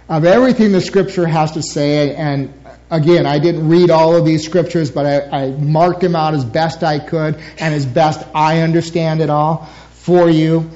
of 0.07 0.23
everything 0.23 0.71
the 0.71 0.81
scripture 0.81 1.25
has 1.25 1.51
to 1.53 1.61
say. 1.61 2.15
And 2.15 2.53
again, 2.89 3.25
I 3.25 3.39
didn't 3.39 3.67
read 3.67 3.89
all 3.89 4.15
of 4.15 4.25
these 4.25 4.45
scriptures, 4.45 4.89
but 4.89 5.05
I, 5.05 5.43
I 5.43 5.51
marked 5.51 5.99
them 5.99 6.15
out 6.15 6.33
as 6.33 6.45
best 6.45 6.83
I 6.83 6.99
could 6.99 7.35
and 7.59 7.73
as 7.73 7.85
best 7.85 8.25
I 8.33 8.61
understand 8.61 9.21
it 9.21 9.29
all 9.29 9.65
for 9.91 10.29
you. 10.29 10.69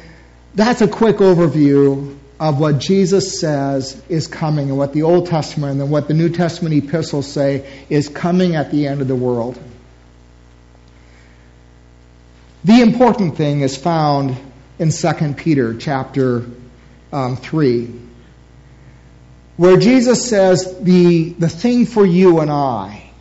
That's 0.56 0.82
a 0.82 0.88
quick 0.88 1.18
overview 1.18 2.19
of 2.40 2.60
what 2.60 2.80
Jesus 2.80 3.40
says 3.40 4.02
is 4.08 4.28
coming 4.28 4.70
and 4.70 4.78
what 4.78 4.94
the 4.94 5.04
Old 5.04 5.28
Testament 5.28 5.82
and 5.82 5.92
what 5.92 6.08
the 6.08 6.14
New 6.14 6.30
Testament 6.30 6.74
epistles 6.74 7.30
say 7.30 7.70
is 7.90 8.08
coming 8.08 8.56
at 8.56 8.72
the 8.72 8.88
end 8.88 9.02
of 9.02 9.08
the 9.08 9.16
world. 9.16 9.62
The 12.64 12.82
important 12.82 13.36
thing 13.36 13.62
is 13.62 13.76
found 13.76 14.38
in 14.78 14.92
2 14.92 15.34
Peter 15.34 15.76
chapter 15.76 16.46
um, 17.12 17.36
3, 17.36 17.94
where 19.58 19.78
Jesus 19.78 20.30
says 20.30 20.80
the, 20.82 21.30
the 21.34 21.50
thing 21.50 21.86
for 21.86 22.06
you 22.06 22.40
and 22.40 22.52
I 22.52 23.12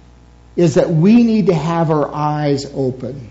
is 0.55 0.75
that 0.75 0.91
we 0.91 1.23
need 1.25 1.47
to 1.47 1.55
have 1.55 1.91
our 1.91 2.13
eyes 2.13 2.67
open. 2.75 3.31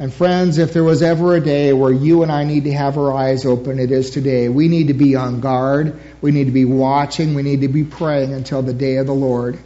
And 0.00 0.10
friends, 0.10 0.56
if 0.56 0.72
there 0.72 0.82
was 0.82 1.02
ever 1.02 1.36
a 1.36 1.40
day 1.40 1.74
where 1.74 1.92
you 1.92 2.22
and 2.22 2.32
I 2.32 2.44
need 2.44 2.64
to 2.64 2.72
have 2.72 2.96
our 2.96 3.12
eyes 3.12 3.44
open, 3.44 3.78
it 3.78 3.90
is 3.92 4.08
today. 4.08 4.48
We 4.48 4.66
need 4.66 4.86
to 4.86 4.94
be 4.94 5.14
on 5.14 5.40
guard. 5.40 6.00
We 6.22 6.30
need 6.30 6.46
to 6.46 6.52
be 6.52 6.64
watching. 6.64 7.34
We 7.34 7.42
need 7.42 7.60
to 7.60 7.68
be 7.68 7.84
praying 7.84 8.32
until 8.32 8.62
the 8.62 8.72
day 8.72 8.96
of 8.96 9.06
the 9.06 9.12
Lord. 9.12 9.58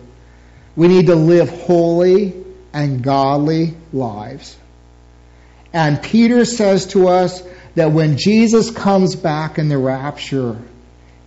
We 0.74 0.88
need 0.88 1.06
to 1.06 1.14
live 1.14 1.50
holy 1.50 2.34
and 2.72 3.00
godly 3.00 3.74
lives. 3.92 4.56
And 5.72 6.02
Peter 6.02 6.44
says 6.44 6.86
to 6.86 7.06
us 7.06 7.40
that 7.76 7.92
when 7.92 8.18
Jesus 8.18 8.72
comes 8.72 9.14
back 9.14 9.58
in 9.58 9.68
the 9.68 9.78
rapture, 9.78 10.60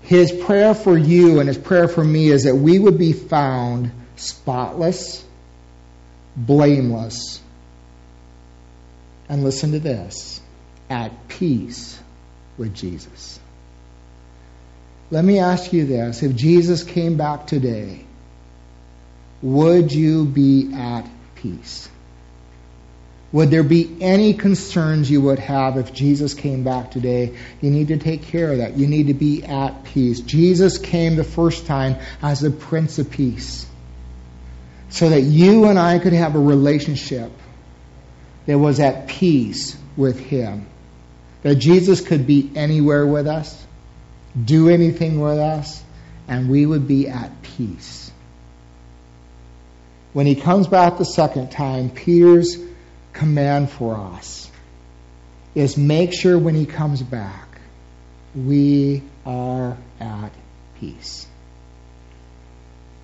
his 0.02 0.34
prayer 0.34 0.74
for 0.74 0.98
you 0.98 1.40
and 1.40 1.48
his 1.48 1.58
prayer 1.58 1.88
for 1.88 2.04
me 2.04 2.28
is 2.28 2.44
that 2.44 2.58
we 2.58 2.78
would 2.78 2.98
be 2.98 3.14
found 3.14 3.90
spotless, 4.18 5.24
blameless, 6.36 7.42
and 9.30 9.44
listen 9.44 9.72
to 9.72 9.80
this 9.80 10.42
at 10.90 11.28
peace 11.28 12.00
with 12.58 12.74
Jesus. 12.74 13.40
Let 15.10 15.24
me 15.24 15.40
ask 15.40 15.72
you 15.72 15.86
this 15.86 16.24
if 16.24 16.36
Jesus 16.36 16.84
came 16.84 17.18
back 17.18 17.48
today, 17.48 18.06
would 19.42 19.92
you 19.92 20.26
be 20.26 20.74
at 20.74 21.08
peace? 21.36 21.90
Would 23.32 23.52
there 23.52 23.64
be 23.64 23.98
any 24.00 24.34
concerns 24.34 25.12
you 25.12 25.22
would 25.22 25.40
have 25.40 25.78
if 25.78 25.94
Jesus 25.94 26.34
came 26.34 26.64
back 26.64 26.92
today? 26.92 27.38
You 27.62 27.70
need 27.70 27.90
to 27.90 27.98
take 27.98 28.24
care 28.24 28.52
of 28.52 28.60
that. 28.60 28.78
You 28.78 28.88
need 28.88 29.08
to 29.08 29.14
be 29.14 29.44
at 29.44 29.84
peace. 29.84 30.22
Jesus 30.22 30.78
came 30.78 31.18
the 31.18 31.26
first 31.26 31.66
time 31.66 31.98
as 32.22 32.40
the 32.40 32.52
Prince 32.52 33.00
of 33.00 33.12
Peace 33.12 33.68
so 34.90 35.10
that 35.10 35.22
you 35.22 35.66
and 35.66 35.78
I 35.78 36.00
could 36.00 36.14
have 36.14 36.36
a 36.36 36.40
relationship 36.40 37.32
that 38.48 38.58
was 38.58 38.80
at 38.80 39.08
peace 39.08 39.78
with 39.96 40.20
him. 40.20 40.66
That 41.44 41.56
Jesus 41.56 42.02
could 42.02 42.26
be 42.26 42.52
anywhere 42.56 43.06
with 43.06 43.28
us, 43.28 43.66
do 44.44 44.70
anything 44.70 45.20
with 45.20 45.38
us, 45.38 45.84
and 46.28 46.50
we 46.50 46.66
would 46.66 46.88
be 46.88 47.08
at 47.08 47.42
peace. 47.44 48.08
when 50.18 50.26
he 50.26 50.34
comes 50.34 50.66
back 50.66 50.98
the 50.98 51.06
second 51.06 51.52
time, 51.52 51.92
Peter's 51.92 52.58
command 53.14 53.70
for 53.70 53.96
us 53.96 54.50
is 55.54 55.78
make 55.78 56.12
sure 56.12 56.40
when 56.40 56.56
he 56.56 56.66
comes 56.66 57.04
back, 57.04 57.60
we 58.34 59.04
are 59.28 59.78
at 60.00 60.32
peace. 60.80 61.28